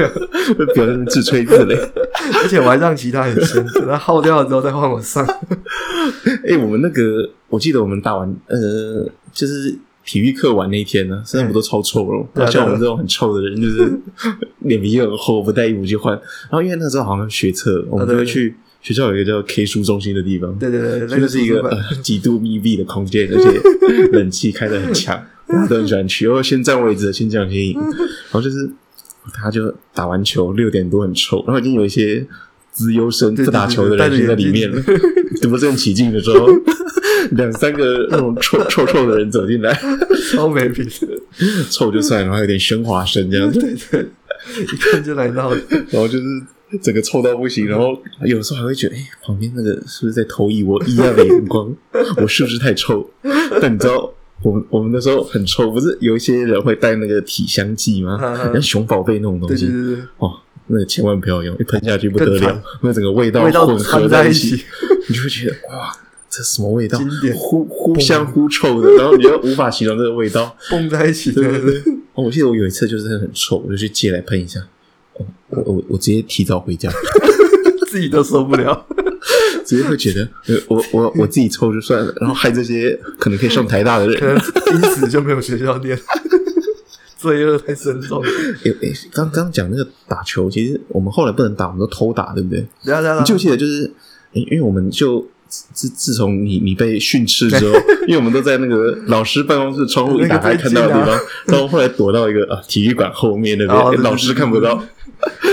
[0.74, 1.78] 表现自吹自擂，
[2.42, 5.26] 而且我还让其他人先， 等他耗掉了之后再换我上。
[6.48, 9.74] 哎，我们那个，我记得我们打完，呃，就是
[10.06, 12.28] 体育课完那一天呢，身上不都超臭了？
[12.34, 13.92] 然后像我们这种很臭的人，就是
[14.60, 16.14] 脸皮又很厚，不带衣服去换。
[16.14, 20.54] 然后因为那时候好像学测，我们都会去学校有一个叫 K 书中心的地地方。
[20.60, 26.28] 对对对，那就是一个极度密闭的空间，而且冷气开得很强，大家都很喜欢去。
[26.28, 27.74] 哦，先占位置，先这样先赢。
[27.80, 28.70] 然后就是
[29.34, 32.26] 他就打完球六点多很臭，然后已经有一些
[32.72, 34.82] 资优生不打球的人就在里面了，
[35.50, 36.48] 不正起劲的时候。
[37.32, 39.74] 两三个那种臭臭臭的人走进来，
[40.36, 40.86] 超没品，
[41.72, 46.26] 臭就算了，然后有点喧哗声这样子，对对，一看就来闹的，然后就是
[46.82, 51.74] 整个臭到不行，然后有时候还会觉得，哎、欸，旁边那个是不是在投以我异样的眼光？
[52.18, 53.10] 我是不是太臭？
[53.62, 58.20] 但你知道，我们我们那时候很臭，不是有一些人会带那个体香剂吗？
[58.54, 60.32] 像熊宝贝那种东西，对对对，哦，
[60.68, 64.64] 那个千万不要用，一喷下去不得了， 那整个味道混合在一起，
[65.10, 65.92] 你就会觉得哇。
[66.36, 67.00] 这什么味道？
[67.36, 71.32] 忽忽香忽臭的，然后你又无法形容这个味道， 蹦在一起。
[71.32, 71.80] 对对对。
[72.16, 74.60] 哦，我记得我有一次就是很臭，我就去借来喷一下。
[75.14, 76.92] 哦，我我我直接提早回家，
[77.86, 78.84] 自己都受不了，
[79.66, 80.28] 直接会觉得，
[80.68, 85.98] 我我我自己抽就算了，然后害这些可能可以上台大的人，可能因此就没有学校念，
[87.18, 88.22] 罪恶太深重。
[88.64, 92.66] 诶诶，刚刚讲那个打球，其实我们后来不能打，我们都偷打，对不对？
[92.84, 93.24] 对啊对啊。
[93.28, 93.92] 你记得就是，
[94.34, 95.28] 因为我们就。
[95.72, 104.84] 自自从你你被训斥之后，因为我们都在那个老师办公室窗户一打开看到的地方，然后后来躲到一个啊体育馆后面那边，老师看不到，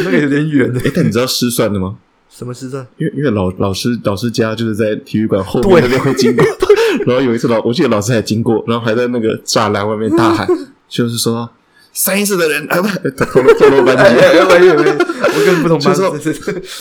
[0.03, 0.81] 那个有点远的。
[0.81, 1.99] 哎，但你知道失算的吗？
[2.41, 2.87] 什么失算？
[2.97, 6.45] 因为因为老老师老师家就是在体育馆后面那边会经过，
[7.07, 10.49] 然后有一次老我记得老师还经过，然后还在那个栅栏外面大喊，
[10.89, 11.51] 就是说。
[11.93, 15.93] 三一四的人啊，不，透露透露班级，我跟不同班。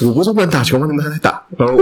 [0.06, 0.86] 我不是不能打球吗？
[0.86, 1.44] 你们还在打？
[1.58, 1.76] 然后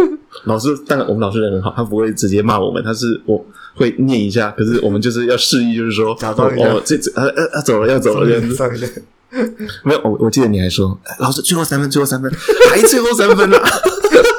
[0.45, 4.49] 老师，但我们老师人很好，他不会直接骂我们，他是我会念一下。
[4.57, 9.03] 可是我们就是要示意，就是说，哦，这这，呃呃，走了，要走了，这样子。
[9.83, 12.31] 没有，我我记得你还说，老师最后三分，最后三分，
[12.69, 13.57] 还最后三分呢？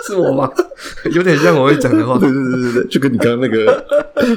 [0.07, 0.51] 是我吗？
[1.13, 2.19] 有点像我会讲的话。
[2.19, 3.85] 对对对对对，就跟你刚刚那个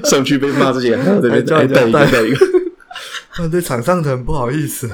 [0.04, 2.46] 上去被骂之前，这边再带一个，带一个。
[3.38, 4.90] 啊，对场上的很不好意思。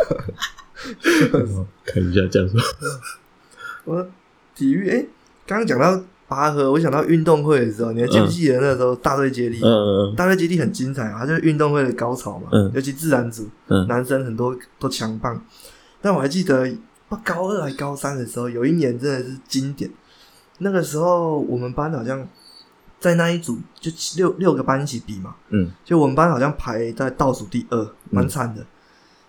[1.85, 2.59] 看一下这样说。
[3.85, 4.07] 我
[4.55, 5.07] 体育诶，
[5.47, 9.59] 刚刚讲到拔河，我想到运动会的时候，你还记不记得那时候大队接力？
[9.61, 12.49] 嗯嗯，大队接力很精彩啊，就是运动会的高潮嘛。
[12.51, 15.41] 嗯，尤其自然组，嗯，男生很多都强棒。
[16.01, 16.69] 但我还记得，
[17.23, 19.89] 高二还高三的时候，有一年真的是经典。
[20.59, 22.27] 那个时候我们班好像。
[22.99, 28.65] 在那一组就六六个班一起比嘛，嗯，就我们班好像排在倒数第二，蛮惨的，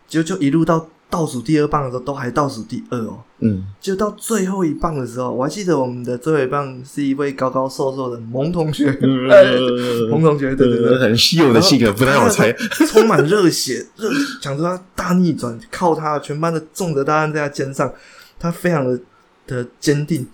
[0.06, 8.90] 就就一路到倒数第二棒的时候都还倒数第二哦，嗯，就到最后一棒的时候，我还记得我们的最后一棒是一位高高瘦瘦的蒙同学，
[10.10, 12.52] 蒙同学，对对对，很稀有的性格，不太好猜，
[12.86, 14.10] 充满热血，热
[14.42, 17.92] 想着他大逆转，靠他全班的重责大任在他肩上，
[18.38, 19.00] 他非常的
[19.46, 20.26] 的坚定。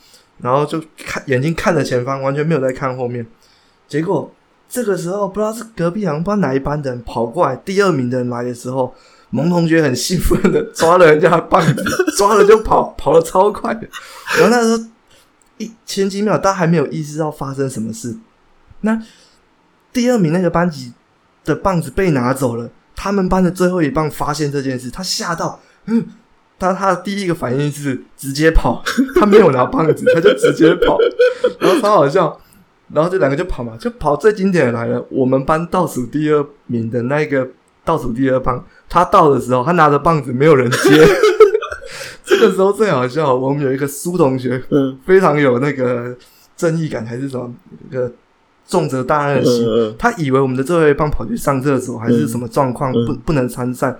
[0.42, 3.24] 然后就看眼睛看着前方，完全没有在看后面。
[3.87, 4.28] 结果
[4.68, 8.92] 这个时候，不知道是隔壁好像不知道哪一班的人跑过来，第二名的人来的时候，
[9.35, 11.85] 蒙同学很兴奋的抓了人家的棒子，
[12.16, 13.73] 抓了就跑， 跑得超快。
[14.38, 14.85] 然后那时候
[15.59, 18.16] 一前几秒，大家还没有意识到发生什么事。
[18.83, 19.03] 那
[19.92, 20.92] 第二名那个班级
[21.44, 26.07] 的棒子被拿走了，他们班的最后一棒发现这件事，他吓到，嗯。
[26.57, 28.81] 他他的第一个反应是直接跑，
[29.18, 30.97] 他没有拿棒子，他就直接跑，
[31.59, 32.40] 然后超好笑，
[32.92, 37.47] 然后这两个就跑嘛，就跑最经典的来了，我们班倒数第二名的那个
[37.85, 41.07] 倒数第二棒，他到的时候，他拿着棒子，没有人接，
[42.25, 46.14] 这个时候最好笑，我们有一个苏同学，嗯，非常有那个
[46.57, 47.53] 正义感还是什么，
[47.90, 48.11] 一个
[48.68, 49.66] 重责大任的心，
[49.99, 53.97] 他以为我们的最后一棒跑去上厕所还是什么状况，不不能参赛。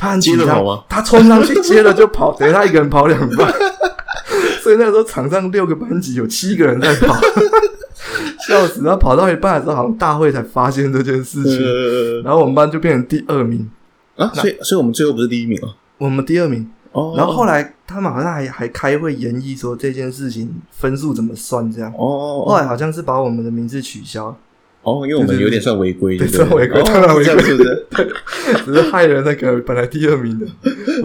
[0.00, 3.52] 他很紧张，他冲上去接了就跑，等于他一个人跑两半，
[4.62, 7.16] 所以那时候场上六个班级有七个人在跑，
[8.46, 8.80] 笑死！
[8.84, 13.68] 然后跑到一半的时候，好像大会才发现这件事情，然后我们班就变成第二名
[14.18, 17.14] 啊，所以所以我们最后不是第一名啊，我们第二名哦。
[17.16, 24.36] 然后后来他们好像还还开会研议说这件事情分数怎么算这样哦，后来好像是把我们的名字取消。
[24.88, 28.08] 哦，因为我们有点算违规，算违规，当然违规，对，
[28.64, 30.46] 只是害了那个本来第二名的，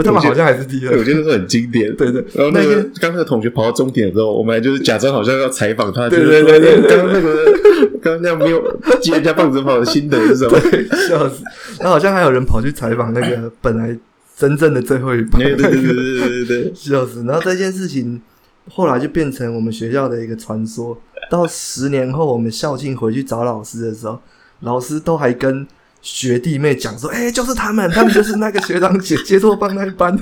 [0.04, 2.24] 他们好像还是第二，我觉得是很经典，对对。
[2.34, 7.60] 然后那个刚那个同学跑到终点的时候，我们还就是假装好像要采访他，对对对对，刚刚那个
[8.02, 8.62] 刚刚没有
[9.02, 10.58] 接人家棒子跑的心得是什么？
[11.10, 11.44] 笑死！
[11.80, 13.98] 然后好像还有人跑去采访那个本来
[14.38, 17.24] 真正的最后一棒，对对对对对， 笑死！
[17.26, 18.22] 然后这件事情
[18.70, 20.98] 后来就变成我们学校的一个传说。
[21.34, 24.22] 到十年后，我们校庆回去找老师的时候，
[24.60, 25.68] 老师都还跟
[26.00, 30.16] 学弟妹讲说：“哎、欸，就是他们，他们就是那个学长姐接错帮那一班。”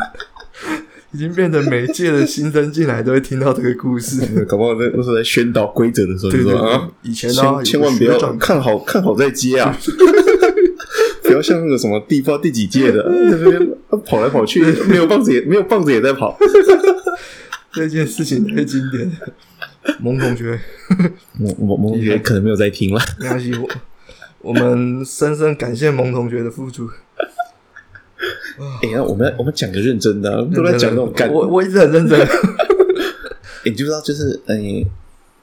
[1.13, 9.78] 已经变成每届的新生进来都会听到这个故事， 搞不好在那时候在宣导规则的时候就说，对对对啊，以前啊千万不要看好看好再接啊，
[11.24, 13.69] 不要像那个什么第不知道第几届的那边
[14.06, 16.38] 跑来跑去，没有棒子也没有棒子也在跑，
[17.74, 19.34] 这件事情太经典了。
[20.00, 20.60] 蒙同学，
[21.38, 23.67] 蒙蒙蒙同学可能没有在听了，没关系，我
[24.41, 26.89] 我们深深感谢蒙同学的付出。
[28.84, 31.32] 哎呀，我们我们讲个认真的，都在讲那种感。
[31.32, 32.20] 我我一直很认真。
[33.63, 34.86] 哎，你知不知道，就是哎，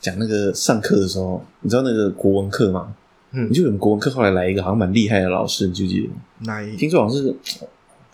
[0.00, 2.94] 讲那个上课的时候，你知道那个国文课吗？
[3.32, 6.46] 嗯，你就我们国文课后来来一个好像蛮厉害的老师，你记不记得？
[6.46, 6.76] 哪一？
[6.76, 7.34] 听说好像是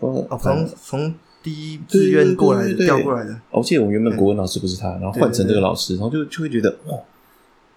[0.00, 3.38] 哦，从从第一志愿过来调过来的。
[3.50, 6.96] 我记得我们原本国文老师不是他，然后换成这个老师，然后就就会觉得哇，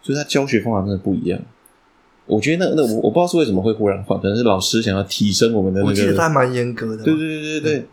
[0.01, 1.37] 就是他教学方法真的不一样。
[2.25, 5.91] 我觉得那那我我不知道是为什么会忽然换，可能是老师想要提升我们的那个。
[5.91, 7.03] 我觉得他蛮严格的。
[7.03, 7.85] 对对对对对。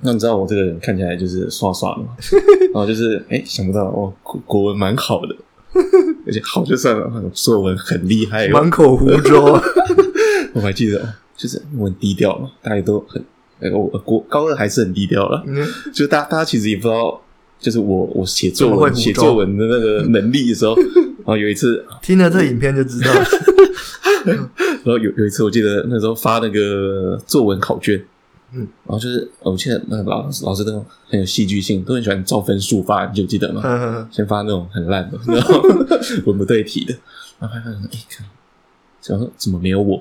[0.00, 2.08] 那你知道我这个人看起来就是刷刷的嘛，
[2.72, 5.34] 然后就是哎，想不到哦，国国文蛮好的，
[6.26, 9.58] 而且好就算了，作文很厉害，满口胡诌。
[10.52, 13.24] 我还记得，就是我很低调嘛，大家都很
[13.60, 15.44] 哎，我国高二还是很低调了，
[15.94, 17.20] 就大家大家其实也不知道，
[17.58, 20.74] 就是我我写作文写作文的那个 能力的时候。
[21.26, 23.12] 然后有一次 听了这影片就知道，
[24.24, 28.00] 然后有有一次我记得那时候发那个作文考卷，
[28.52, 33.60] 嗯，然后就是我记得那个老老师那种很有戏剧性，都很喜欢照分数发，你就记得吗？
[33.60, 35.60] 呵呵先发那种很烂的，然后
[36.26, 36.94] 文不对题的，
[37.40, 38.24] 然后还看说哎看，
[39.02, 40.00] 想说怎么没有我？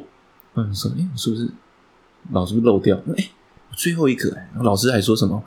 [0.54, 1.50] 然后说哎我是不是
[2.32, 2.96] 老师漏掉？
[3.18, 3.30] 哎
[3.76, 5.44] 最后一个老师还说什么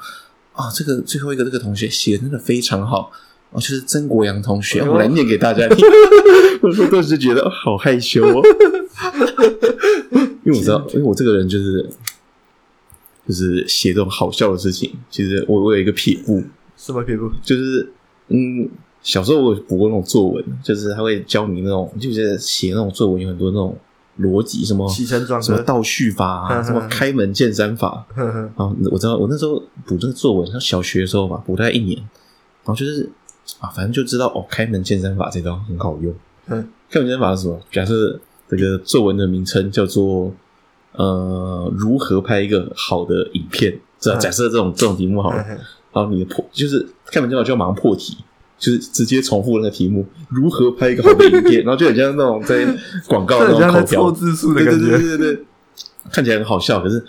[0.52, 3.10] 啊这个最后一个这个同学写的真的非常好。
[3.50, 5.78] 哦，就是曾国阳同学，我来念给大家听。
[6.60, 8.42] 我说顿时觉得好害羞哦，
[10.44, 11.88] 因为我知道，因为我这个人就是
[13.26, 14.92] 就是写这种好笑的事情。
[15.10, 16.44] 其实我我有一个撇步，
[16.76, 17.32] 什么撇步？
[17.42, 17.90] 就是
[18.28, 18.68] 嗯，
[19.00, 23.74] 小时候我有补过那种作文，就是他会教你那种，就是写那种作文有很多那种
[24.20, 28.06] 逻辑，什么起承转合，什么倒叙法啊，什么 开门见山法。
[28.56, 33.08] 啊，我知道，我那时候补这个作文，像小学的时候吧，补大概一年，然后就是。
[33.60, 36.14] 啊，反正就知道哦，开门见山法这招很好用。
[36.48, 37.58] 嗯，开门见山法是什么？
[37.72, 40.30] 假设这个作文的名称叫做
[40.92, 43.80] 呃，如何拍一个好的影片？
[43.98, 45.58] 这假设这种这种题目好了，然
[45.94, 48.18] 后你的破就是开门见山法就要马上破题，
[48.58, 51.62] 就是直接重复那个题目，如何拍一个好的影片？
[51.64, 52.66] 然后就很像那种在
[53.06, 55.44] 广告 那种口条字数的感觉，对对对对，
[56.12, 56.80] 看起来很好笑。
[56.82, 57.02] 可是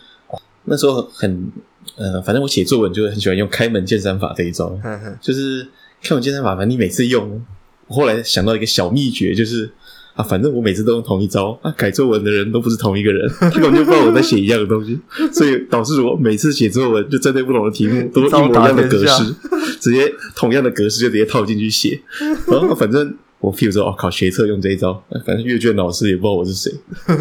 [0.65, 1.51] 那时候很
[1.97, 4.79] 呃，反正我写作文就很喜欢用开门见山法这一招，
[5.21, 5.67] 就是。
[6.01, 7.45] 开门见山法，反正你每次用，
[7.87, 9.69] 我后来想到一个小秘诀，就是
[10.15, 14.97] 啊，反正我每次都用同一招啊，改作文的人都不是同一个人， 根本就不知道我在写一样的东西，
[15.33, 19.35] 所以导致我每次写作文就针对不同的题目，都一模一样的格式，
[19.79, 21.99] 直接同样的格式就直接套进去写。
[22.47, 26.71] 然后反正我譬如说哦，考学测用这一招，反正阅卷老师也不知道我是谁，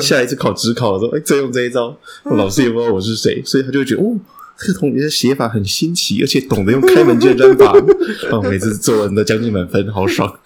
[0.01, 4.19] 下一次考职考的时候，哎，再用这一招，老师也不知道我是谁，所以他就会觉得哦。
[4.61, 7.73] 这个同学的写法很新奇，而且懂得用开门见山法。
[8.33, 10.37] 哦，每次作文都将近满分，好爽！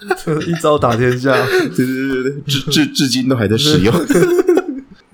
[0.47, 1.33] 一招打天下，
[1.75, 3.95] 对对对对，至至至今都还在使用。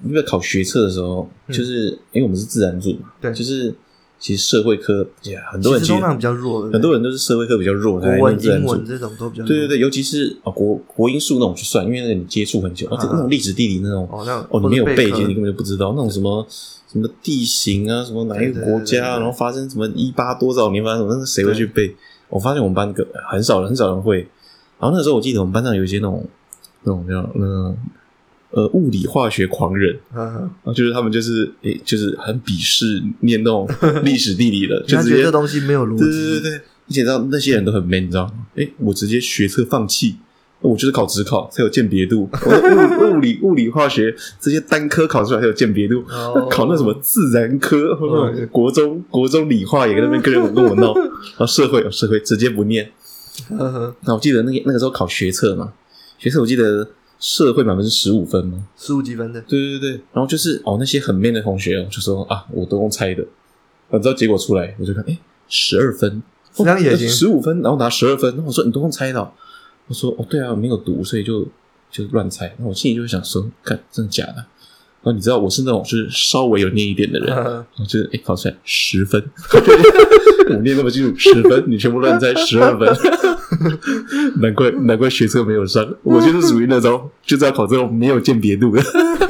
[0.04, 3.72] 因为考学测的时候，就是因为我们是自然组嘛，对，就是
[4.18, 9.48] 其实社会科呀，很多人其实比较弱，很多人都是社会科比较弱，国文、英文这种都比较弱。
[9.48, 16.46] 对对对，尤其是啊国国英数那种去算，因为那你接触很久，而且那种历史地理那种哦，那哦你没有背，其实你根本就不知道那种什么。
[16.90, 21.94] 什么地形啊，什么哪一个国家，然后发生什么一八多少年发生什么，那谁会去背？
[22.31, 24.26] 我发现我们班个很少人，很少人会。
[24.78, 26.26] 然后那个时候我记得我们班上有一些那种
[26.85, 27.76] 那种叫那个
[28.50, 33.68] 呃物理化学狂人， 啊就是他们就是诶，就是很鄙视念那种
[34.04, 36.04] 历史地理的，就直接这东西没有逻辑。
[36.04, 38.32] 对对对对，而且知道那些人都很 man，你知道吗？
[38.56, 40.16] 诶，我直接学测放弃。
[40.61, 46.02] 我就是考职考才有鉴别度，物物理物理化学这些单科考出来才有鉴别度。
[46.11, 46.50] Oh.
[46.50, 47.94] 考那什么自然科，
[48.50, 52.90] 国中国中理化也在那边跟人跟我闹，然后社会社会直接不念。
[54.05, 55.72] 那我记得那个那个时候考学测嘛，
[56.18, 59.40] 学测我记得社会满分是十五分吗，十五几分的。
[59.42, 63.22] 对对对，然后就是哦那些很 man 的同学就说啊，我都用猜的，
[63.90, 66.22] 然后知道结果出来，我就看哎十二分，
[66.54, 69.32] 这样也行，十五分，然后拿十二分，然后我说你都用猜的。
[69.88, 71.46] 我说哦，对啊，我没有读，所以就
[71.90, 72.54] 就乱猜。
[72.58, 74.44] 那我心里就会想说，看真的假的？
[75.00, 79.22] 然后你知道我是那种就是稍微有念一点的人，然后就是哎考出来十分，
[80.50, 82.88] 我念那么清楚十分，你全部乱猜十二分，
[84.40, 85.86] 难怪难怪学车没有上。
[86.02, 88.82] 我就是属于那种就在考这种没有鉴别度的，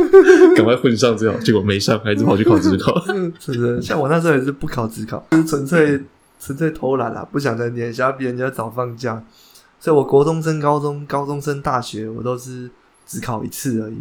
[0.56, 2.94] 赶快混上最好，结果没上，还是跑去考职考。
[3.38, 6.00] 是的，像我那时候也是不考指考，就是纯粹
[6.40, 9.22] 纯粹偷懒啦，不想再念，想要比人家早放假。
[9.80, 12.68] 所以我国中升高中，高中升大学，我都是
[13.06, 13.96] 只考一次而已。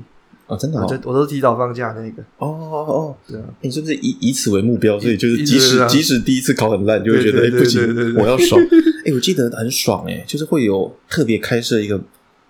[0.48, 2.22] 哦，真的、哦，我就我都提早放假那个。
[2.38, 5.00] 哦哦哦，对啊，你是不是以以此为目标？
[5.00, 7.82] 所以就是即使即使第一次考很烂，就会觉得哎不行，
[8.16, 8.62] 我要爽。
[9.06, 12.00] 哎，我记得很爽哎，就是会有特别开设一个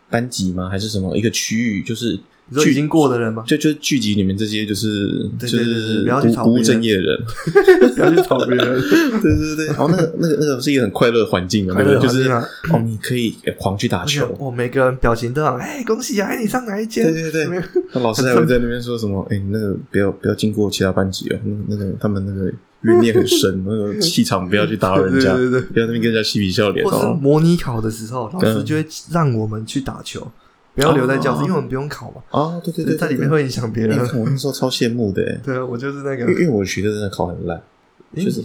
[0.09, 0.69] 班级吗？
[0.69, 1.83] 还是什么一个区域？
[1.83, 2.19] 就是。
[2.49, 3.43] 你说已经过的人吗？
[3.45, 7.19] 就就聚集你们这些就是就是不要去不务正业的人，
[7.93, 8.81] 不要去吵别人。
[8.89, 17.11] 对 对对，然后那个那个那个是一个很快乐的环境，快乐就是哦，你可以狂去打球，哦，每个人表情都好哎，恭喜啊，你上哪一间？
[17.11, 19.27] 对对对，那老师还会在那边说什么？
[19.29, 22.49] 哎，那个不要不要经过其他班级哦，那那个他们那个
[22.81, 26.85] 怨念很深，那个气场不要去打扰人家，不要那边跟人家嬉皮笑脸。
[26.85, 30.31] 或是模拟考的时候，老师就会让我们去打球。
[30.75, 32.21] 不要留在教室，因为我们不用考嘛。
[32.29, 33.97] 啊，对对对，在里面会影响别人。
[34.15, 37.59] 我那时候超羡慕的，对啊，我就是那个，因为我学的真的考很烂，
[38.15, 38.41] 就是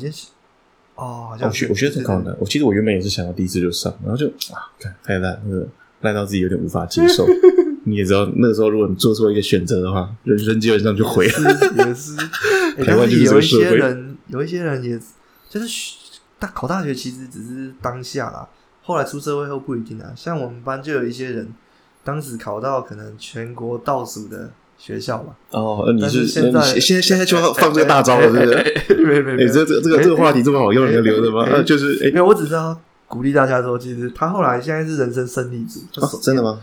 [0.95, 2.35] 哦，好像我学我学的考很烂。
[2.41, 5.69] 我其实我原本也是想要第一次就上，然后就啊，看太烂，那个
[6.01, 7.27] 烂到自己有点无法接受。
[7.85, 11.33] 你也知道，那个时候如果你做错一个选择的话，人生基本上就毁了。
[11.87, 12.17] 也是，
[12.83, 15.01] 台湾就是有一些人，有一些人也
[15.49, 15.95] 就是
[16.41, 18.49] 大考大学，其实只是当下啦，
[18.83, 20.13] 后来出社会后不一定啊。
[20.17, 21.55] 像我们班就有一些人。
[22.05, 25.37] 当时考到可能全国倒数的学校嘛？
[25.51, 29.05] 哦，你是现在现在现在就要放 这个大招了，对不对？
[29.05, 31.63] 没没没，这这这个这个话题这么好用，你要留着吗？
[31.63, 32.77] 就是哎，没有，我只知道
[33.07, 35.79] 鼓励大家说，其实他后来现在是人生胜利组。
[36.21, 36.61] 真的吗？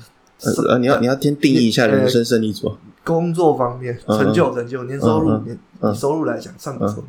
[0.68, 2.76] 呃，你要你要先定义一下人生胜利组。
[3.06, 5.58] 工作方面成就成就，年收入年
[5.96, 7.02] 收入来讲算不错。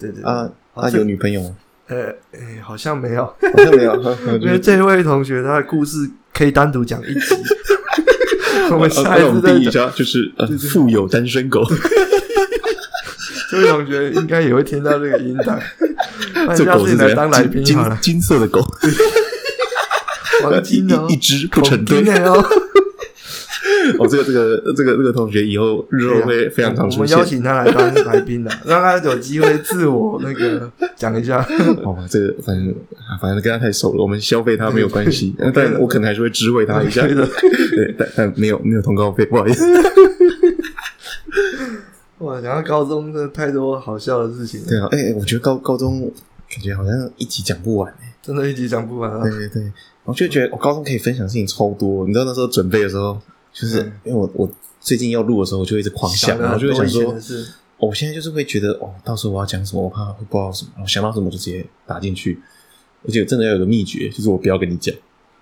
[0.00, 1.54] 嗯，对对啊，他有女朋友吗？
[1.88, 3.34] 呃，哎，好像没有， 好
[3.64, 3.94] 像没有。
[4.40, 7.20] 因为这位同学他的故事可以单独讲一集。
[8.70, 10.32] 我们下一次再讲，就是
[10.72, 11.64] 富有单身狗。
[13.50, 15.60] 这位同学应该也会听到这个音档。
[16.56, 18.60] 这狗是来当来宾好了，金色的狗，
[20.42, 22.44] 黄金哦，一只不成堆哦。
[23.98, 27.16] 哦，这个这个这个这个同学以后日后会非常常出现。
[27.16, 31.44] 我们邀请他来当来宾的，让他有机会自我那个讲一下。
[31.84, 32.74] 哦，这个反正
[33.20, 37.06] 反正跟他太熟了，我们消费他没有关系， 但我可能还是会知会他一下。
[37.06, 39.64] 对，但但没有没有通告费，不好意思。
[42.18, 44.62] 哇，讲到高中真的太多好笑的事情。
[44.68, 46.00] 对啊，哎，我觉得高高中
[46.50, 49.22] 感觉好像一集讲不完哎，真的，一集讲不完啊。
[49.22, 49.72] 对对对，
[50.04, 52.06] 我就觉得我高中可以分享的事情超多。
[52.06, 53.18] 你知道那时候准备的时候。
[53.52, 57.14] 就是因为我我最近要录的时候，我就一直狂想，然后就会想说，
[57.78, 62.40] 我现在就是会觉得哦，到时候我要讲什么，我怕会不知道什么，然后想到什么就直接打进去。
[63.02, 64.94] 而且真的要有个秘诀，就是我不要跟你讲。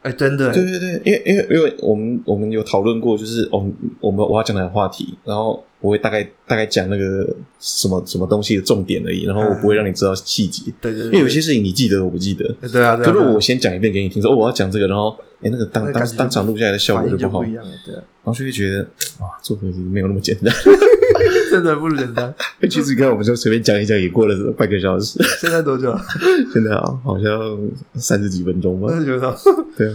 [0.02, 10.72] 哎，真的，对对对，因为因为因为我们我们有讨论过，就是我们我们我要讲的话题，然后我会大概大概讲那个什么什么东西的重点而已，然后我不会让你知道细节。
[10.80, 12.54] 对对，因为有些事情你记得，我不记得。
[12.72, 15.16] 对啊，可是我先讲一遍给你听，说哦，我要讲这个，然后。
[15.40, 17.94] 哎，那个当当当场录下来的效果就不好，对。
[17.94, 18.80] 然后就会觉得
[19.20, 20.52] 哇，做东西没有那么简单，
[21.48, 22.34] 真的不简单。
[22.68, 25.16] 其实你看我们就随便讲一讲，也过了半个小时。
[25.40, 25.96] 现在多久？
[26.52, 27.56] 现在啊，好像
[27.94, 28.88] 三十几分钟吧。
[28.88, 29.32] 三十几分钟。
[29.76, 29.86] 对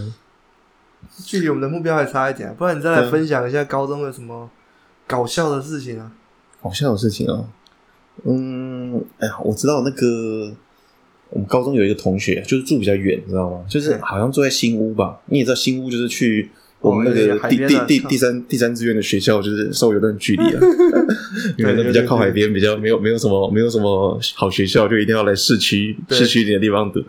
[1.26, 4.48] 距离我们的目标还差一点，不然你再来分享一下高中的什么
[5.06, 6.12] 搞笑的事情啊？
[6.62, 7.44] 搞笑的事情啊？
[8.24, 10.54] 嗯，哎呀，我知道那个。
[11.30, 13.64] 我们高中有一个同学，就是住比较远，你知道吗？
[13.68, 15.20] 就是好像住在新屋吧。
[15.26, 16.48] 你也知道新屋就是去
[16.80, 20.60] 我们那个第第第第三第三志愿的学校，就是稍微有段距离啊。
[21.58, 27.00] 因为那比较靠海边，比较没有没有什么没有什么好学校，就一定要来市区市区一点的地方读。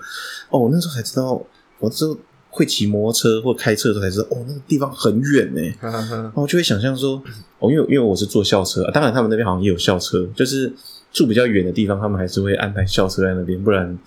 [0.50, 1.48] 哦，我那时候才知道，我
[1.88, 2.18] 那时候
[2.56, 5.62] 会骑摩托车或开车的时候才知道，哦，那个地方很远呢。
[5.82, 7.22] 然后就会想象说，
[7.60, 10.74] 哦，因为因为我是坐校车，当然他们那边好像也有校车，就是。
[11.16, 13.98] 住比较远的地方，他们还是会安排校车在那边，不然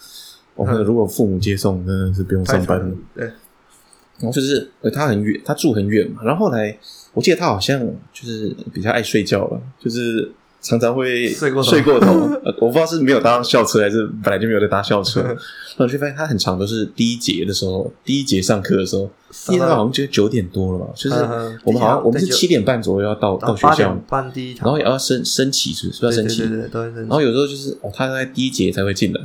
[0.54, 2.94] 我们如果父母接送，真的是不用上班了。
[3.14, 6.22] 对，然后就是他很远，他住很远嘛。
[6.22, 6.78] 然后后来
[7.14, 7.80] 我记得他好像
[8.12, 10.30] 就是比较爱睡觉了，就是。
[10.60, 12.12] 常常会睡过头，睡过头。
[12.60, 15.20] 我不知道是没有搭校车，还是本来就没有在搭校车。
[15.78, 19.08] 然后就发现他很长都是第一节的时候，第一节上课的时候，
[19.46, 20.86] 第一堂好像就九点多了吧。
[20.96, 21.16] 就是
[21.62, 26.42] 我们好像我们是七点半左右要到到学校，班第一堂，然后也要升升旗，是不是要升旗？
[26.42, 29.20] 然后有时候就是哦，他在第一节才会进来。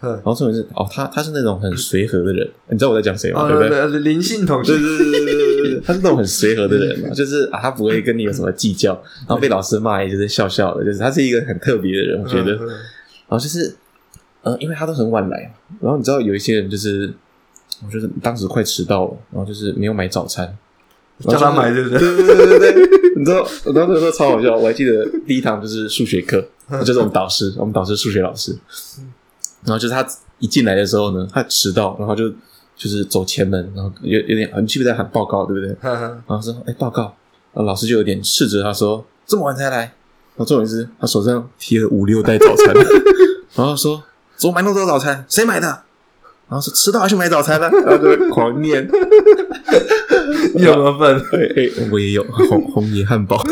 [0.00, 3.48] 然后重点是哦，他他是那种很随和的人，你知道我在讲谁吗？
[3.48, 3.98] 对不对？
[4.00, 8.92] 林信同学，对对对对对， 他是那种很随和的人嘛，就是啊，他不会跟你有什么计较，
[9.26, 12.52] 然后被老师骂也就是笑笑的，就是他是一个很特别的人，我觉得。
[12.54, 13.74] 然后就是，
[14.42, 17.12] 嗯，因为他都很晚来，然后你知道有一些人就是，
[17.84, 20.56] 我就是当时快迟到了，然后就是没有买早餐，
[21.20, 21.98] 叫他买，对不对？
[21.98, 26.42] 对对对对对，你知道，我当时那时候超好笑，我还记得第一堂就是数学课，
[26.84, 28.56] 就是我们导师，我们导师数学老师，
[29.64, 30.06] 然后就是他
[30.38, 32.28] 一进来的时候呢，他迟到，然后就
[32.76, 35.76] 就是走前门，然后有有点，你记不记得喊报告，对不对？
[35.82, 37.02] 然后说，哎，报告，
[37.52, 42.74] 然后老师就有点斥责他说，这么晚才来，然后重点是他手上提了五六袋早餐，
[43.54, 44.02] 然后说，
[44.36, 45.24] 怎么买那么多早餐？
[45.28, 45.66] 谁买的？
[46.48, 48.88] 然后说迟到还去买早餐了，然后就狂念。
[50.54, 51.14] 你有没有份？
[51.32, 53.44] 哎哎，我也有 红红叶汉堡。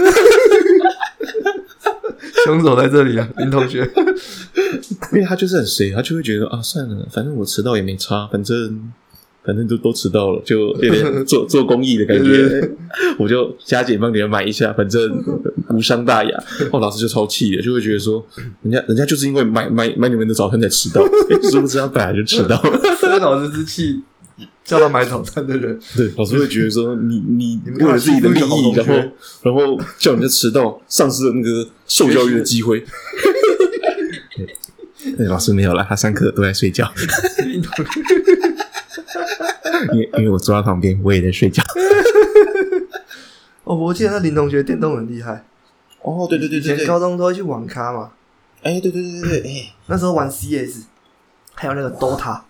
[2.45, 3.87] 凶手在这里啊，林同学。
[5.13, 8.93] 因为他就是很随，他就会觉得啊，算了，反正我迟到也没差，反正
[9.45, 12.71] 反正都都迟到了，就有点 做做公益的感觉。
[13.19, 15.23] 我就加减帮你们买一下，反正
[15.71, 16.45] 无伤大雅。
[16.73, 18.25] 哦，老师就超气的，就会觉得说，
[18.63, 21.03] 人家人家就是因为买买买你们的早餐才迟到，
[21.51, 23.19] 殊不知他本来就迟到 了。
[23.19, 24.03] 老师之气。
[24.67, 28.95] 叫他买早餐的人，对老师会觉得说你你为了自己的利益，然后
[29.45, 32.85] 然后叫人家迟到，丧失了那个受教育的机会。
[35.17, 36.91] 对，老师没有了，他上课都在睡觉。
[39.93, 41.63] 因为因为我坐在旁边，我也在睡觉。
[43.65, 45.45] 哦，我记得那林同学电动很厉害。
[46.03, 48.13] 哦，对对对对，以前高中都会去网咖嘛。
[48.63, 50.85] 哎，对对对对对，哎，那时候玩 CS，
[51.55, 52.41] 还有那个 DOTA，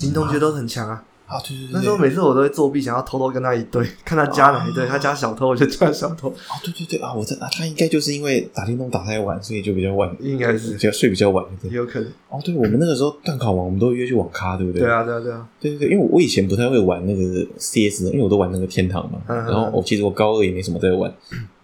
[0.00, 1.02] 林同学都很强啊。
[1.30, 6.28] 啊，对对对，那时候每次我都会作弊，想要偷偷跟他一对， 看他加哪一队，他加小偷我就加小偷。
[6.28, 12.08] 啊，对对对啊，我在啊，他应该就是因为打电动打太晚，所以就比较晚，应该是比较睡比较晚，有可能。
[12.28, 14.80] 哦，对，我们那个时候段考完，我们都约去网咖，对不对？
[14.80, 19.20] 对啊，对啊，对啊，对对对，因为我以前不太会玩那个 CS 的，因为我都玩那个天堂嘛。
[19.28, 21.12] 然后我其实我高二也没什么在玩，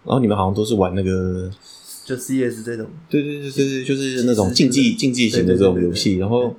[0.04, 1.50] 然后你们好像都是玩那个
[2.04, 6.54] 就 CS 这种，对对对对对，就是那种竞技竞技型的这种游戏，然后。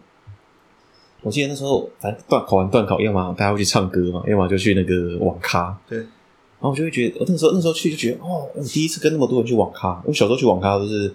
[1.21, 5.77] 我记得那时候，反正段考完段考，要么大家会去唱歌嘛，要么就去那个网咖。
[5.89, 6.07] 对，然
[6.61, 10.01] 后我就会觉得，我那时候那时候去就觉得，哦，我第一次跟那么多人去网咖。
[10.05, 11.13] 我小时候去网咖都是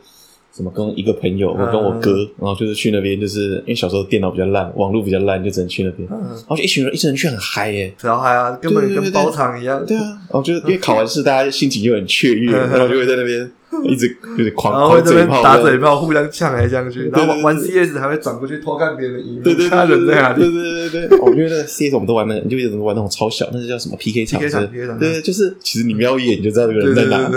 [0.55, 6.07] 什么跟一个朋友，我跟我哥，然后就是去那边，就是因为小时候电脑比较烂，网络比较烂，就只能去那边。
[6.09, 9.85] 然后就一群人，一群人去很嗨耶，然后嗨啊，根本跟包场一样。
[9.87, 13.51] 对啊，然后就因为考完试，大家心情就很雀跃，然后就会在那边。
[13.85, 20.43] 一直就是狂然后会这边打嘴炮，互相呛来呛去，然后玩 CS 还会转过去偷看别人的荧幕，对对， 他人在哪里？
[20.43, 24.51] 对对对对，我觉得那个 CS 我们都玩那个，你就一直玩那种超小，那是叫什么 PK 场？PK
[24.87, 24.99] 场？
[24.99, 27.31] 对，就是其实你瞄一眼你就知道这个人在哪。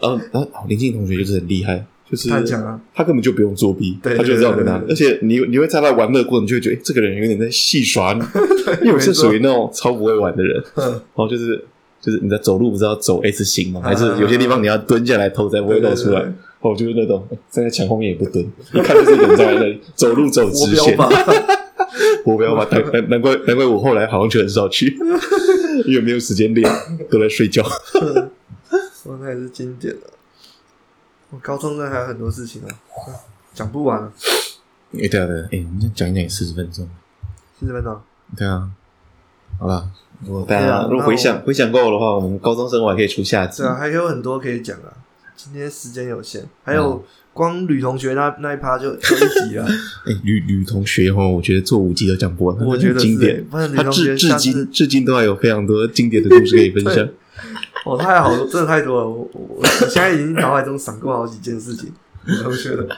[0.00, 4.80] 然后然后林静同学就是很厉害，就是他讲啊，他根本就不用作弊，他就知道在哪。
[4.88, 8.20] 而且你你会在他玩乐过程，就会觉得这个人有点在戏耍你，
[8.82, 11.64] 因为我是属于那种超不会玩的人，然后就是。
[12.00, 13.80] 就是你在走路不是要走 S 型吗？
[13.82, 16.20] 还是有些地方你要蹲下来，头才不会露出来？
[16.60, 18.44] 哦，就是那种站在墙后面也不蹲，
[18.74, 20.96] 一 看就是人在那里走路走直线。
[22.24, 24.96] 我不要吧， 难难怪难怪我后来好像就很少去，
[25.86, 26.68] 因为没有时间练，
[27.10, 27.64] 都在睡觉。
[29.04, 30.00] 我那也是经典的。
[31.30, 32.68] 我高中那还有很多事情啊，
[33.54, 34.12] 讲不完了。
[34.94, 36.88] 哎，对啊，对啊，哎，我们讲一讲也四十分钟，
[37.58, 38.00] 四十分钟，
[38.36, 38.68] 对啊，
[39.58, 39.88] 好了。
[40.26, 43.62] 如果大家如果回想回想够的话，我们高中生活还可以出下集。
[43.62, 44.90] 对啊，还有很多可以讲啊。
[45.36, 49.64] 今天时间有限，还有光吕同学那那一趴就就一集了。
[50.06, 53.46] 哎，吕吕同学哦，我觉得做五集都讲不完，我觉得经典。
[53.76, 57.08] 他至至今至今都还有非常多经典的故事可以分享。
[57.86, 59.08] 哦，太好了，真的太多了。
[59.08, 61.92] 我我现在已经脑海中闪过好几件事情，
[62.24, 62.88] 吕同学的。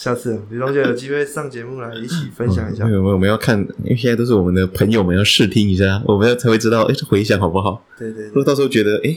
[0.00, 2.86] 下次李同学有机会上节目来一起分享一下。
[2.86, 7.84] 没有没有，我们要看，因为现在都是我们的朋友们要试听一下，我们要才会知道，哎，这回响好不好？
[7.98, 8.24] 对对。
[8.28, 9.14] 如果到时候觉得，哎，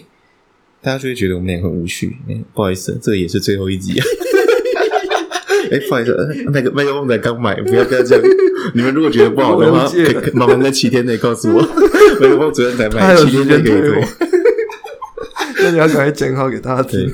[0.81, 2.17] 大家就会觉得我们俩很无趣。
[2.27, 3.97] 哎，不好意思，这个也是最后一集。
[5.71, 8.23] 哎，不好意思，那个麦克风才刚买，不要不要这样。
[8.75, 9.89] 你们如果觉得不好的话，
[10.33, 11.61] 麻烦在七天内告诉我。
[12.19, 14.03] 麦克风昨天才买，七天内可以退。
[15.63, 17.09] 那你要赶快剪好给大家听。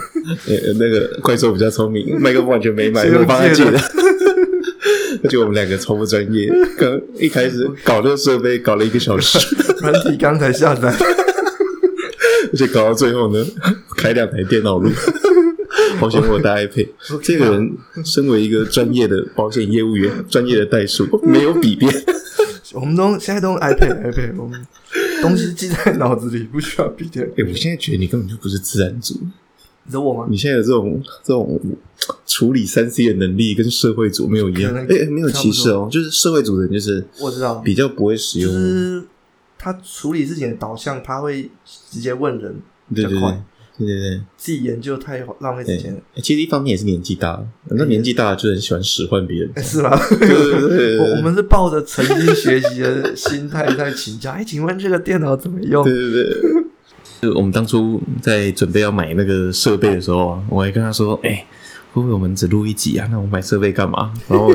[0.47, 3.79] 呃，那个怪兽比较聪明， 麦克风完全没买，我帮他借的。
[5.23, 9.37] 而且我们两个超不专业，刚一开始搞这个设备搞了一个小时，
[9.81, 10.89] 软体刚才下载，
[12.51, 13.45] 而且搞到最后呢，
[13.97, 14.89] 开两台电脑录。
[15.97, 16.87] 好险我带 iPad，
[17.21, 21.93] 这个人身为一个专业的保险业务员，专业的代数，没有笔电。
[22.73, 24.65] 我们都现在都用 iPad，iPad，我们
[25.23, 27.25] 东西记在脑子里，不需要笔电。
[27.37, 29.19] 哎，我现在觉得你根本就不是自然组。
[29.91, 30.27] 你我吗？
[30.29, 31.59] 你现在有这种这种
[32.27, 39.03] 处理三 C 的能力跟社会组没有一样，哎、欸，没有歧视哦，就是社会组的人就是我知道比较不会使用，就是
[39.57, 41.49] 他处理事情的导向，他会
[41.89, 42.61] 直接问人
[42.93, 43.41] 比较快，对对对，
[43.79, 45.99] 对对对，自己研究太浪费时间了。
[46.17, 49.97] 其实一方面也是年纪大了，那年纪大了就很喜欢使唤别人，是吗？
[50.09, 54.31] 对对对， 我我们是抱着曾经学习的心态在请教。
[54.31, 55.83] 哎，请问这个电脑怎么用？
[55.83, 56.37] 对对对。
[57.21, 61.45] 就我们当初在准备要买那个设备的时候啊，我还跟他说：“哎，
[61.93, 63.07] 会不会我们只录一集啊？
[63.11, 64.53] 那我买设备干嘛？”然后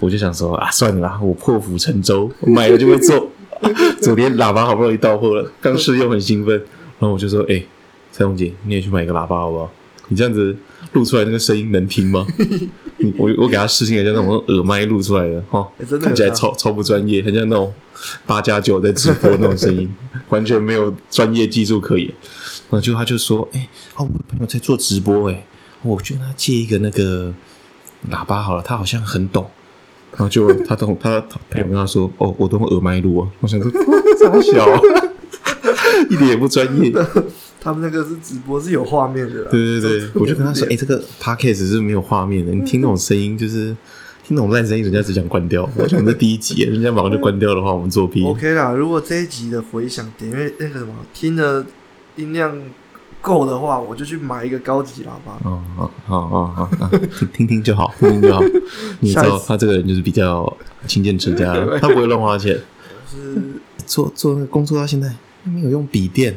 [0.00, 3.30] 我就想说：“啊，算了啦，我破釜沉舟，我买了就会做。”
[4.00, 6.56] 昨天喇叭好不容易到货了，刚试用很兴奋，
[6.98, 7.62] 然后我就说：“哎。”
[8.18, 9.70] 蔡荣杰，你也去买一个喇叭好不好？
[10.08, 10.56] 你这样子
[10.92, 12.26] 录出来那个声音能听吗？
[13.16, 15.64] 我我给他试听一下，那种耳麦录出来的哈，
[16.02, 17.72] 看起来超超不专业，很像那种
[18.26, 19.88] 八加九在直播那种声音，
[20.30, 22.08] 完全没有专业技术可言。
[22.70, 25.46] 然后就他就说：“哎、欸，哦，我朋友在做直播、欸，哎，
[25.82, 27.32] 我去跟他借一个那个
[28.10, 29.48] 喇叭好了，他好像很懂。”
[30.10, 33.70] 然后就他懂，他朋友跟他说：“哦，我都用耳麦录啊。”我想说
[34.18, 34.80] ：“这小、啊，
[36.10, 36.92] 一点也不专业。”
[37.68, 39.44] 他们那个是直播，是有画面的。
[39.44, 43.76] 对对对， 我就跟他说：“哎、欸，这个 podcast 是没有画面的，你听那种声音，就是
[44.24, 45.68] 听那种烂声音，人家只想关掉。
[45.76, 48.24] 我想这第一集，人家马上就关掉的话，我们作弊。
[48.24, 51.66] OK 啦，如果这一集的回响点，因为那个什么听的
[52.16, 52.58] 音量
[53.20, 55.38] 够的话，我就去买一个高级喇叭。
[55.44, 56.16] 哦哦哦
[56.56, 56.90] 哦哦，
[57.20, 58.42] 听听听就好，听听就好。
[59.00, 60.50] 你知道他这个人就是比较
[60.86, 61.52] 勤俭持家，
[61.82, 62.58] 他不会乱花钱。
[63.10, 63.42] 是
[63.84, 65.14] 做做那个工作到现在
[65.44, 66.34] 没有用笔电。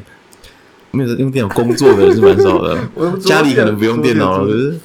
[0.92, 2.78] 没有用电脑工作的人是蛮少的，
[3.20, 4.46] 家里可能不用电脑了。
[4.46, 4.78] 可是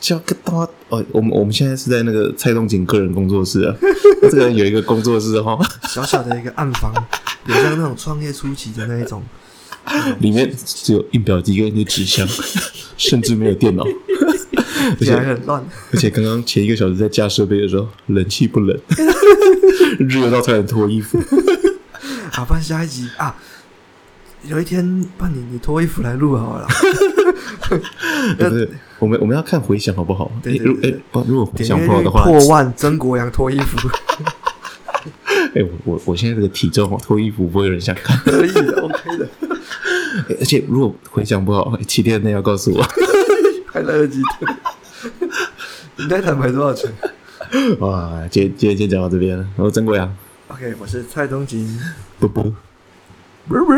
[0.00, 0.52] 叫个大
[0.88, 3.74] 哦，我们我们现在是在那个蔡东锦个人工作室啊。
[4.30, 6.92] 这个人有一个工作室哈， 小小的一个暗房，
[7.46, 9.22] 有像那种创业初期的那一种，
[10.20, 12.26] 里面只有印表机跟一个纸箱，
[12.96, 13.84] 甚至没有电脑，
[15.00, 15.64] 而且很乱。
[15.92, 18.78] 而且刚刚前一个小时在架设备的时候，冷气不冷，
[19.98, 21.20] 热到差点脱衣服。
[22.30, 23.34] 好，办下一集啊。
[24.46, 26.66] 有一天，帮你你脱衣服来录好了。
[28.38, 28.68] 不是，
[28.98, 30.30] 我们我们要看回响好不好？
[30.42, 33.88] 对对对，不，如果回响不好的话，破万曾国阳脱衣服。
[35.54, 38.16] 哎，我我我现在这个体重，脱衣服不会有人想看。
[38.18, 39.28] 可以的，OK 的。
[40.40, 42.82] 而且如果回响不好，七天内要告诉我，
[43.66, 44.20] 还来得及。
[45.96, 46.92] 你在坦白多少钱？
[47.80, 49.46] 哇，今今天先讲到这边了。
[49.56, 50.14] 我是曾国阳。
[50.48, 51.78] OK，我是蔡东锦。
[52.18, 52.42] 不不
[53.48, 53.72] 不不。